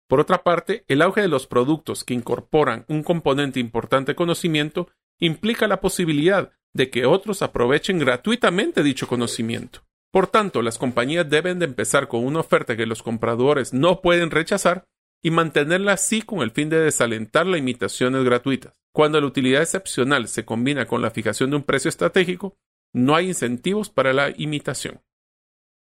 Por 0.08 0.20
otra 0.20 0.44
parte, 0.44 0.84
el 0.88 1.02
auge 1.02 1.20
de 1.20 1.28
los 1.28 1.46
productos 1.46 2.04
que 2.04 2.14
incorporan 2.14 2.86
un 2.88 3.02
componente 3.02 3.60
importante 3.60 4.12
de 4.12 4.16
conocimiento 4.16 4.88
implica 5.18 5.66
la 5.66 5.80
posibilidad 5.80 6.52
de 6.76 6.90
que 6.90 7.06
otros 7.06 7.42
aprovechen 7.42 7.98
gratuitamente 7.98 8.82
dicho 8.82 9.08
conocimiento. 9.08 9.80
Por 10.12 10.28
tanto, 10.28 10.62
las 10.62 10.78
compañías 10.78 11.28
deben 11.28 11.58
de 11.58 11.64
empezar 11.64 12.08
con 12.08 12.24
una 12.24 12.40
oferta 12.40 12.76
que 12.76 12.86
los 12.86 13.02
compradores 13.02 13.74
no 13.74 14.00
pueden 14.00 14.30
rechazar 14.30 14.84
y 15.22 15.30
mantenerla 15.30 15.94
así 15.94 16.22
con 16.22 16.40
el 16.40 16.52
fin 16.52 16.68
de 16.68 16.78
desalentar 16.78 17.46
las 17.46 17.58
imitaciones 17.58 18.24
gratuitas. 18.24 18.80
Cuando 18.92 19.20
la 19.20 19.26
utilidad 19.26 19.62
excepcional 19.62 20.28
se 20.28 20.44
combina 20.44 20.86
con 20.86 21.02
la 21.02 21.10
fijación 21.10 21.50
de 21.50 21.56
un 21.56 21.64
precio 21.64 21.88
estratégico, 21.88 22.56
no 22.94 23.16
hay 23.16 23.28
incentivos 23.28 23.90
para 23.90 24.12
la 24.12 24.32
imitación. 24.36 25.02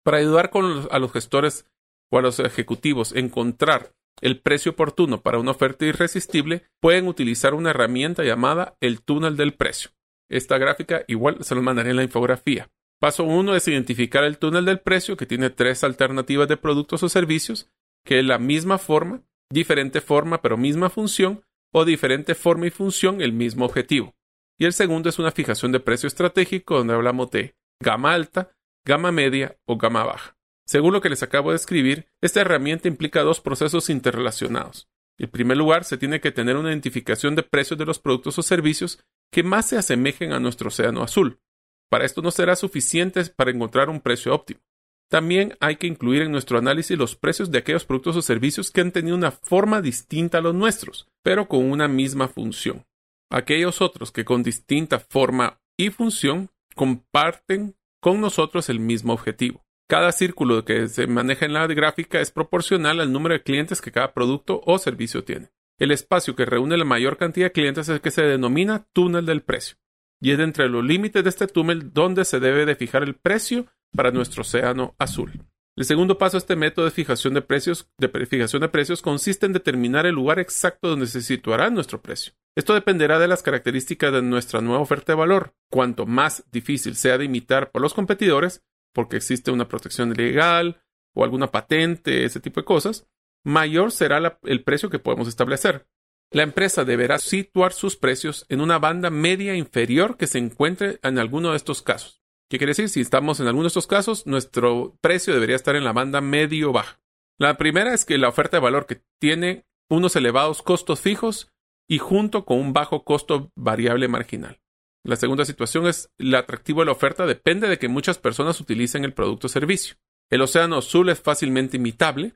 Para 0.03 0.17
ayudar 0.17 0.51
a 0.89 0.99
los 0.99 1.11
gestores 1.11 1.65
o 2.11 2.17
a 2.17 2.21
los 2.21 2.39
ejecutivos 2.39 3.13
a 3.13 3.19
encontrar 3.19 3.91
el 4.21 4.39
precio 4.39 4.71
oportuno 4.71 5.21
para 5.21 5.39
una 5.39 5.51
oferta 5.51 5.85
irresistible, 5.85 6.63
pueden 6.79 7.07
utilizar 7.07 7.53
una 7.53 7.71
herramienta 7.71 8.23
llamada 8.23 8.77
el 8.79 9.01
túnel 9.01 9.37
del 9.37 9.53
precio. 9.53 9.91
Esta 10.29 10.57
gráfica 10.57 11.03
igual 11.07 11.43
se 11.43 11.55
los 11.55 11.63
mandaré 11.63 11.91
en 11.91 11.97
la 11.97 12.03
infografía. 12.03 12.69
Paso 12.99 13.23
1 13.23 13.55
es 13.55 13.67
identificar 13.67 14.23
el 14.23 14.37
túnel 14.37 14.65
del 14.65 14.79
precio 14.79 15.17
que 15.17 15.25
tiene 15.25 15.49
tres 15.49 15.83
alternativas 15.83 16.47
de 16.47 16.57
productos 16.57 17.03
o 17.03 17.09
servicios, 17.09 17.69
que 18.05 18.23
la 18.23 18.39
misma 18.39 18.77
forma, 18.77 19.23
diferente 19.49 20.01
forma 20.01 20.41
pero 20.41 20.57
misma 20.57 20.89
función, 20.89 21.43
o 21.73 21.85
diferente 21.85 22.35
forma 22.35 22.67
y 22.67 22.69
función 22.69 23.21
el 23.21 23.33
mismo 23.33 23.65
objetivo 23.65 24.15
y 24.57 24.65
el 24.65 24.73
segundo 24.73 25.09
es 25.09 25.19
una 25.19 25.31
fijación 25.31 25.71
de 25.71 25.79
precio 25.79 26.07
estratégico 26.07 26.77
donde 26.77 26.93
hablamos 26.93 27.31
de 27.31 27.55
gama 27.81 28.13
alta, 28.13 28.55
gama 28.85 29.11
media 29.11 29.57
o 29.65 29.77
gama 29.77 30.03
baja. 30.03 30.37
Según 30.65 30.93
lo 30.93 31.01
que 31.01 31.09
les 31.09 31.23
acabo 31.23 31.49
de 31.49 31.57
escribir, 31.57 32.07
esta 32.21 32.41
herramienta 32.41 32.87
implica 32.87 33.23
dos 33.23 33.41
procesos 33.41 33.89
interrelacionados. 33.89 34.87
En 35.17 35.29
primer 35.29 35.57
lugar, 35.57 35.83
se 35.83 35.97
tiene 35.97 36.21
que 36.21 36.31
tener 36.31 36.55
una 36.55 36.69
identificación 36.69 37.35
de 37.35 37.43
precios 37.43 37.77
de 37.77 37.85
los 37.85 37.99
productos 37.99 38.39
o 38.39 38.43
servicios 38.43 39.03
que 39.33 39.43
más 39.43 39.67
se 39.67 39.77
asemejen 39.77 40.31
a 40.31 40.39
nuestro 40.39 40.69
océano 40.69 41.03
azul. 41.03 41.41
Para 41.89 42.05
esto 42.05 42.21
no 42.21 42.31
será 42.31 42.55
suficiente 42.55 43.21
para 43.35 43.51
encontrar 43.51 43.89
un 43.89 43.99
precio 43.99 44.33
óptimo. 44.33 44.61
También 45.09 45.57
hay 45.59 45.75
que 45.75 45.87
incluir 45.87 46.21
en 46.21 46.31
nuestro 46.31 46.57
análisis 46.57 46.97
los 46.97 47.17
precios 47.17 47.51
de 47.51 47.57
aquellos 47.57 47.83
productos 47.83 48.15
o 48.15 48.21
servicios 48.21 48.71
que 48.71 48.79
han 48.79 48.93
tenido 48.93 49.17
una 49.17 49.31
forma 49.31 49.81
distinta 49.81 50.37
a 50.37 50.41
los 50.41 50.55
nuestros, 50.55 51.09
pero 51.21 51.49
con 51.49 51.69
una 51.69 51.89
misma 51.89 52.29
función 52.29 52.85
aquellos 53.33 53.81
otros 53.81 54.11
que 54.11 54.23
con 54.23 54.43
distinta 54.43 54.99
forma 54.99 55.59
y 55.75 55.89
función 55.89 56.51
comparten 56.75 57.75
con 57.99 58.21
nosotros 58.21 58.69
el 58.69 58.79
mismo 58.79 59.11
objetivo. 59.13 59.65
Cada 59.89 60.11
círculo 60.11 60.63
que 60.63 60.87
se 60.87 61.07
maneja 61.07 61.45
en 61.45 61.53
la 61.53 61.65
gráfica 61.67 62.21
es 62.21 62.31
proporcional 62.31 62.99
al 62.99 63.11
número 63.11 63.33
de 63.33 63.43
clientes 63.43 63.81
que 63.81 63.91
cada 63.91 64.13
producto 64.13 64.61
o 64.65 64.77
servicio 64.77 65.23
tiene. 65.23 65.49
El 65.79 65.91
espacio 65.91 66.35
que 66.35 66.45
reúne 66.45 66.77
la 66.77 66.85
mayor 66.85 67.17
cantidad 67.17 67.47
de 67.47 67.51
clientes 67.51 67.87
es 67.89 67.95
el 67.95 68.01
que 68.01 68.11
se 68.11 68.23
denomina 68.23 68.87
túnel 68.93 69.25
del 69.25 69.41
precio, 69.41 69.77
y 70.21 70.31
es 70.31 70.39
entre 70.39 70.69
los 70.69 70.83
límites 70.83 71.23
de 71.23 71.29
este 71.29 71.47
túnel 71.47 71.93
donde 71.93 72.25
se 72.25 72.39
debe 72.39 72.65
de 72.65 72.75
fijar 72.75 73.03
el 73.03 73.15
precio 73.15 73.67
para 73.95 74.11
nuestro 74.11 74.41
océano 74.41 74.95
azul. 74.97 75.31
El 75.75 75.85
segundo 75.85 76.19
paso 76.19 76.37
de 76.37 76.39
este 76.39 76.55
método 76.55 76.85
de 76.85 76.91
fijación 76.91 77.33
de 77.33 77.41
precios, 77.41 77.89
de 77.97 78.07
fijación 78.27 78.61
de 78.61 78.69
precios 78.69 79.01
consiste 79.01 79.47
en 79.47 79.53
determinar 79.53 80.05
el 80.05 80.13
lugar 80.13 80.37
exacto 80.37 80.87
donde 80.87 81.07
se 81.07 81.21
situará 81.21 81.71
nuestro 81.71 81.99
precio. 81.99 82.33
Esto 82.55 82.75
dependerá 82.75 83.17
de 83.17 83.27
las 83.27 83.41
características 83.41 84.13
de 84.13 84.21
nuestra 84.21 84.61
nueva 84.61 84.83
oferta 84.83 85.13
de 85.13 85.17
valor. 85.17 85.55
Cuanto 85.71 86.05
más 86.05 86.45
difícil 86.51 86.95
sea 86.95 87.17
de 87.17 87.25
imitar 87.25 87.71
por 87.71 87.81
los 87.81 87.95
competidores, 87.95 88.63
porque 88.93 89.17
existe 89.17 89.49
una 89.49 89.67
protección 89.67 90.13
legal 90.13 90.83
o 91.15 91.23
alguna 91.23 91.47
patente, 91.47 92.23
ese 92.23 92.39
tipo 92.39 92.59
de 92.61 92.65
cosas, 92.65 93.07
mayor 93.43 93.91
será 93.91 94.39
el 94.43 94.63
precio 94.63 94.89
que 94.89 94.99
podemos 94.99 95.27
establecer. 95.27 95.87
La 96.31 96.43
empresa 96.43 96.83
deberá 96.83 97.19
situar 97.19 97.73
sus 97.73 97.95
precios 97.95 98.45
en 98.49 98.61
una 98.61 98.79
banda 98.79 99.09
media 99.09 99.55
inferior 99.55 100.17
que 100.17 100.27
se 100.27 100.39
encuentre 100.39 100.99
en 101.03 101.19
alguno 101.19 101.51
de 101.51 101.57
estos 101.57 101.81
casos 101.83 102.23
¿Qué 102.53 102.59
quiere 102.59 102.69
decir? 102.69 102.87
Si 102.87 103.01
estamos 103.01 103.39
en 103.39 103.47
alguno 103.47 103.63
de 103.63 103.69
estos 103.69 103.87
casos, 103.87 104.27
nuestro 104.27 104.95
precio 105.01 105.33
debería 105.33 105.55
estar 105.55 105.75
en 105.75 105.83
la 105.83 105.91
banda 105.91 106.21
medio-baja. 106.21 107.01
La 107.39 107.57
primera 107.57 107.95
es 107.95 108.05
que 108.05 108.19
la 108.19 108.29
oferta 108.29 108.57
de 108.57 108.61
valor 108.61 108.85
que 108.85 109.01
tiene 109.19 109.65
unos 109.89 110.15
elevados 110.15 110.61
costos 110.61 111.01
fijos 111.01 111.51
y 111.89 111.97
junto 111.97 112.45
con 112.45 112.59
un 112.59 112.71
bajo 112.71 113.03
costo 113.03 113.51
variable 113.55 114.07
marginal. 114.07 114.61
La 115.03 115.15
segunda 115.15 115.45
situación 115.45 115.87
es 115.87 116.11
el 116.19 116.35
atractivo 116.35 116.81
de 116.81 116.85
la 116.85 116.91
oferta 116.91 117.25
depende 117.25 117.67
de 117.67 117.79
que 117.79 117.87
muchas 117.87 118.19
personas 118.19 118.61
utilicen 118.61 119.03
el 119.03 119.13
producto 119.13 119.47
o 119.47 119.49
servicio. 119.49 119.95
El 120.29 120.43
océano 120.43 120.77
azul 120.77 121.09
es 121.09 121.19
fácilmente 121.19 121.77
imitable 121.77 122.35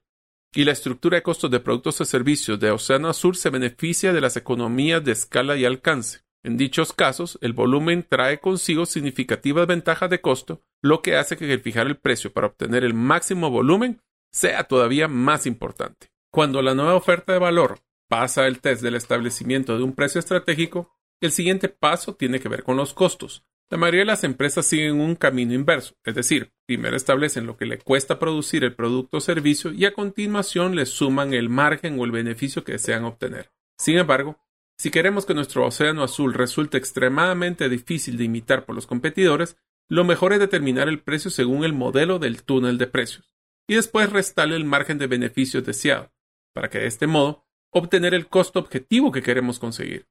y 0.57 0.65
la 0.65 0.71
estructura 0.71 1.17
de 1.17 1.21
costos 1.21 1.51
de 1.51 1.59
productos 1.59 2.01
o 2.01 2.05
servicios 2.05 2.59
de 2.59 2.71
océano 2.71 3.09
azul 3.09 3.35
se 3.35 3.51
beneficia 3.51 4.11
de 4.11 4.21
las 4.21 4.37
economías 4.37 5.05
de 5.05 5.11
escala 5.11 5.55
y 5.55 5.65
alcance. 5.65 6.21
En 6.43 6.57
dichos 6.57 6.93
casos, 6.93 7.37
el 7.41 7.53
volumen 7.53 8.03
trae 8.09 8.39
consigo 8.39 8.87
significativas 8.87 9.67
ventajas 9.67 10.09
de 10.09 10.19
costo, 10.19 10.63
lo 10.81 11.03
que 11.03 11.15
hace 11.15 11.37
que 11.37 11.59
fijar 11.59 11.85
el 11.85 11.97
precio 11.97 12.33
para 12.33 12.47
obtener 12.47 12.83
el 12.83 12.95
máximo 12.95 13.51
volumen 13.51 14.01
sea 14.31 14.63
todavía 14.63 15.07
más 15.07 15.45
importante. 15.45 16.09
Cuando 16.31 16.63
la 16.63 16.73
nueva 16.73 16.95
oferta 16.95 17.33
de 17.33 17.39
valor 17.39 17.81
pasa 18.09 18.47
el 18.47 18.59
test 18.59 18.81
del 18.81 18.95
establecimiento 18.95 19.77
de 19.77 19.83
un 19.83 19.93
precio 19.93 20.17
estratégico, 20.17 20.91
el 21.21 21.31
siguiente 21.31 21.69
paso 21.69 22.15
tiene 22.15 22.39
que 22.39 22.49
ver 22.49 22.63
con 22.63 22.77
los 22.77 22.95
costos. 22.95 23.45
La 23.69 23.77
mayoría 23.77 24.01
de 24.01 24.05
las 24.05 24.23
empresas 24.23 24.65
siguen 24.65 25.01
un 25.01 25.15
camino 25.15 25.53
inverso, 25.53 25.95
es 26.05 26.15
decir, 26.15 26.53
primero 26.65 26.95
establecen 26.95 27.45
lo 27.45 27.57
que 27.57 27.65
le 27.65 27.77
cuesta 27.77 28.17
producir 28.17 28.63
el 28.63 28.73
producto 28.73 29.17
o 29.17 29.21
servicio 29.21 29.73
y 29.73 29.83
a 29.83 29.93
continuación 29.93 30.73
le 30.73 30.85
suman 30.85 31.33
el 31.33 31.49
margen 31.49 31.99
o 31.99 32.05
el 32.05 32.11
beneficio 32.11 32.63
que 32.63 32.73
desean 32.73 33.03
obtener. 33.03 33.51
Sin 33.77 33.97
embargo, 33.97 34.39
si 34.77 34.89
queremos 34.89 35.25
que 35.25 35.33
nuestro 35.33 35.65
océano 35.65 36.03
azul 36.03 36.33
resulte 36.33 36.77
extremadamente 36.77 37.67
difícil 37.67 38.15
de 38.17 38.23
imitar 38.23 38.65
por 38.65 38.73
los 38.73 38.87
competidores, 38.87 39.57
lo 39.89 40.05
mejor 40.05 40.31
es 40.31 40.39
determinar 40.39 40.87
el 40.87 41.01
precio 41.01 41.29
según 41.29 41.65
el 41.65 41.73
modelo 41.73 42.19
del 42.19 42.43
túnel 42.43 42.77
de 42.77 42.87
precios 42.87 43.35
y 43.67 43.75
después 43.75 44.09
restarle 44.09 44.55
el 44.55 44.63
margen 44.63 44.97
de 44.97 45.07
beneficios 45.07 45.65
deseado, 45.65 46.13
para 46.53 46.69
que 46.69 46.79
de 46.79 46.87
este 46.87 47.05
modo 47.05 47.45
obtener 47.73 48.13
el 48.13 48.27
costo 48.27 48.59
objetivo 48.59 49.11
que 49.11 49.21
queremos 49.21 49.59
conseguir. 49.59 50.07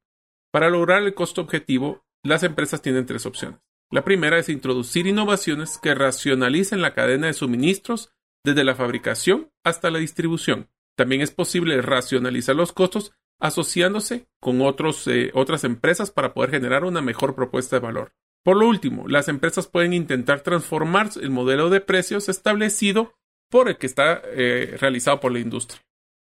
Para 0.52 0.68
lograr 0.68 1.02
el 1.02 1.14
costo 1.14 1.40
objetivo, 1.40 2.05
las 2.26 2.42
empresas 2.42 2.82
tienen 2.82 3.06
tres 3.06 3.26
opciones. 3.26 3.60
La 3.90 4.04
primera 4.04 4.38
es 4.38 4.48
introducir 4.48 5.06
innovaciones 5.06 5.78
que 5.78 5.94
racionalicen 5.94 6.82
la 6.82 6.92
cadena 6.92 7.28
de 7.28 7.32
suministros 7.32 8.10
desde 8.44 8.64
la 8.64 8.74
fabricación 8.74 9.50
hasta 9.64 9.90
la 9.90 9.98
distribución. 9.98 10.68
También 10.96 11.20
es 11.20 11.30
posible 11.30 11.80
racionalizar 11.82 12.56
los 12.56 12.72
costos 12.72 13.12
asociándose 13.38 14.26
con 14.40 14.60
otros, 14.62 15.06
eh, 15.06 15.30
otras 15.34 15.64
empresas 15.64 16.10
para 16.10 16.32
poder 16.32 16.50
generar 16.50 16.84
una 16.84 17.02
mejor 17.02 17.34
propuesta 17.34 17.76
de 17.76 17.86
valor. 17.86 18.12
Por 18.42 18.56
lo 18.56 18.66
último, 18.68 19.08
las 19.08 19.28
empresas 19.28 19.66
pueden 19.66 19.92
intentar 19.92 20.40
transformar 20.40 21.10
el 21.20 21.30
modelo 21.30 21.68
de 21.68 21.80
precios 21.80 22.28
establecido 22.28 23.12
por 23.50 23.68
el 23.68 23.76
que 23.76 23.86
está 23.86 24.22
eh, 24.24 24.76
realizado 24.80 25.20
por 25.20 25.32
la 25.32 25.40
industria. 25.40 25.82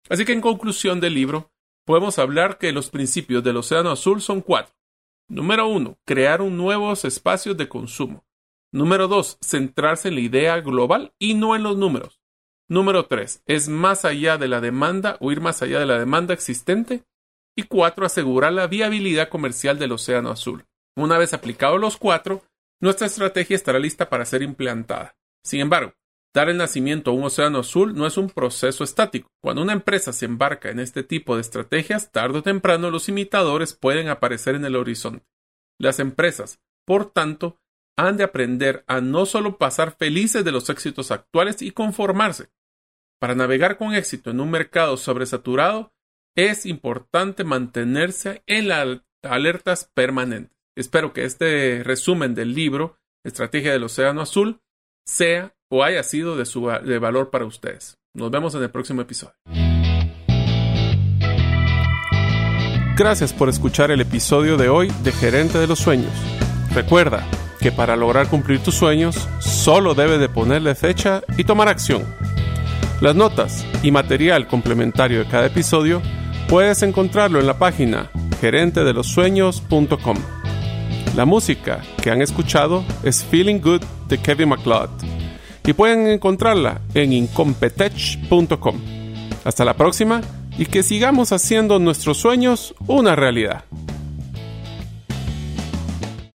Así 0.08 0.24
que 0.24 0.32
en 0.32 0.40
conclusión 0.40 1.00
del 1.00 1.14
libro, 1.14 1.50
podemos 1.84 2.18
hablar 2.18 2.58
que 2.58 2.72
los 2.72 2.90
principios 2.90 3.42
del 3.42 3.56
Océano 3.56 3.90
Azul 3.90 4.20
son 4.20 4.40
cuatro. 4.40 4.74
Número 5.32 5.66
uno, 5.66 5.98
crear 6.04 6.42
un 6.42 6.58
nuevos 6.58 7.06
espacios 7.06 7.56
de 7.56 7.66
consumo. 7.66 8.22
Número 8.70 9.08
dos, 9.08 9.38
centrarse 9.40 10.08
en 10.08 10.16
la 10.16 10.20
idea 10.20 10.60
global 10.60 11.14
y 11.18 11.32
no 11.32 11.56
en 11.56 11.62
los 11.62 11.74
números. 11.74 12.20
Número 12.68 13.06
tres, 13.06 13.42
es 13.46 13.66
más 13.66 14.04
allá 14.04 14.36
de 14.36 14.46
la 14.46 14.60
demanda 14.60 15.16
o 15.20 15.32
ir 15.32 15.40
más 15.40 15.62
allá 15.62 15.80
de 15.80 15.86
la 15.86 15.98
demanda 15.98 16.34
existente. 16.34 17.04
Y 17.56 17.62
cuatro, 17.62 18.04
asegurar 18.04 18.52
la 18.52 18.66
viabilidad 18.66 19.30
comercial 19.30 19.78
del 19.78 19.92
Océano 19.92 20.30
Azul. 20.30 20.66
Una 20.96 21.16
vez 21.16 21.32
aplicados 21.32 21.80
los 21.80 21.96
cuatro, 21.96 22.42
nuestra 22.78 23.06
estrategia 23.06 23.56
estará 23.56 23.78
lista 23.78 24.10
para 24.10 24.26
ser 24.26 24.42
implantada. 24.42 25.16
Sin 25.42 25.60
embargo, 25.60 25.94
Dar 26.34 26.48
el 26.48 26.56
nacimiento 26.56 27.10
a 27.10 27.14
un 27.14 27.24
océano 27.24 27.58
azul 27.58 27.94
no 27.94 28.06
es 28.06 28.16
un 28.16 28.30
proceso 28.30 28.84
estático. 28.84 29.28
Cuando 29.42 29.60
una 29.60 29.74
empresa 29.74 30.12
se 30.12 30.24
embarca 30.24 30.70
en 30.70 30.80
este 30.80 31.02
tipo 31.02 31.34
de 31.34 31.42
estrategias, 31.42 32.10
tarde 32.10 32.38
o 32.38 32.42
temprano 32.42 32.90
los 32.90 33.08
imitadores 33.08 33.74
pueden 33.74 34.08
aparecer 34.08 34.54
en 34.54 34.64
el 34.64 34.76
horizonte. 34.76 35.26
Las 35.78 35.98
empresas, 35.98 36.60
por 36.86 37.10
tanto, 37.10 37.60
han 37.98 38.16
de 38.16 38.24
aprender 38.24 38.84
a 38.86 39.02
no 39.02 39.26
solo 39.26 39.58
pasar 39.58 39.96
felices 39.96 40.44
de 40.44 40.52
los 40.52 40.70
éxitos 40.70 41.10
actuales 41.10 41.60
y 41.60 41.72
conformarse. 41.72 42.50
Para 43.20 43.34
navegar 43.34 43.76
con 43.76 43.94
éxito 43.94 44.30
en 44.30 44.40
un 44.40 44.50
mercado 44.50 44.96
sobresaturado, 44.96 45.92
es 46.34 46.64
importante 46.64 47.44
mantenerse 47.44 48.42
en 48.46 48.68
las 48.68 49.02
alertas 49.22 49.90
permanentes. 49.92 50.56
Espero 50.74 51.12
que 51.12 51.24
este 51.24 51.82
resumen 51.84 52.34
del 52.34 52.54
libro 52.54 52.98
Estrategia 53.22 53.72
del 53.72 53.84
Océano 53.84 54.22
Azul 54.22 54.62
sea 55.06 55.54
o 55.74 55.82
haya 55.82 56.02
sido 56.02 56.36
de, 56.36 56.44
su, 56.44 56.68
de 56.84 56.98
valor 56.98 57.30
para 57.30 57.46
ustedes. 57.46 57.96
Nos 58.12 58.30
vemos 58.30 58.54
en 58.54 58.62
el 58.62 58.70
próximo 58.70 59.00
episodio. 59.00 59.32
Gracias 62.94 63.32
por 63.32 63.48
escuchar 63.48 63.90
el 63.90 64.02
episodio 64.02 64.58
de 64.58 64.68
hoy 64.68 64.92
de 65.02 65.12
Gerente 65.12 65.56
de 65.56 65.66
los 65.66 65.78
Sueños. 65.78 66.12
Recuerda 66.74 67.26
que 67.58 67.72
para 67.72 67.96
lograr 67.96 68.28
cumplir 68.28 68.62
tus 68.62 68.74
sueños 68.74 69.26
solo 69.40 69.94
debes 69.94 70.20
de 70.20 70.28
ponerle 70.28 70.74
fecha 70.74 71.22
y 71.38 71.44
tomar 71.44 71.68
acción. 71.68 72.04
Las 73.00 73.16
notas 73.16 73.66
y 73.82 73.90
material 73.90 74.46
complementario 74.48 75.20
de 75.20 75.26
cada 75.30 75.46
episodio 75.46 76.02
puedes 76.50 76.82
encontrarlo 76.82 77.40
en 77.40 77.46
la 77.46 77.58
página 77.58 78.10
gerentedelosueños.com. 78.42 80.18
La 81.16 81.24
música 81.24 81.80
que 82.02 82.10
han 82.10 82.20
escuchado 82.20 82.84
es 83.04 83.24
Feeling 83.24 83.60
Good 83.60 83.80
de 84.08 84.18
Kevin 84.18 84.50
MacLeod 84.50 85.21
y 85.64 85.72
pueden 85.72 86.06
encontrarla 86.08 86.80
en 86.94 87.12
incompetech.com. 87.12 88.80
Hasta 89.44 89.64
la 89.64 89.74
próxima 89.74 90.20
y 90.58 90.66
que 90.66 90.82
sigamos 90.82 91.32
haciendo 91.32 91.78
nuestros 91.78 92.18
sueños 92.18 92.74
una 92.86 93.16
realidad. 93.16 93.64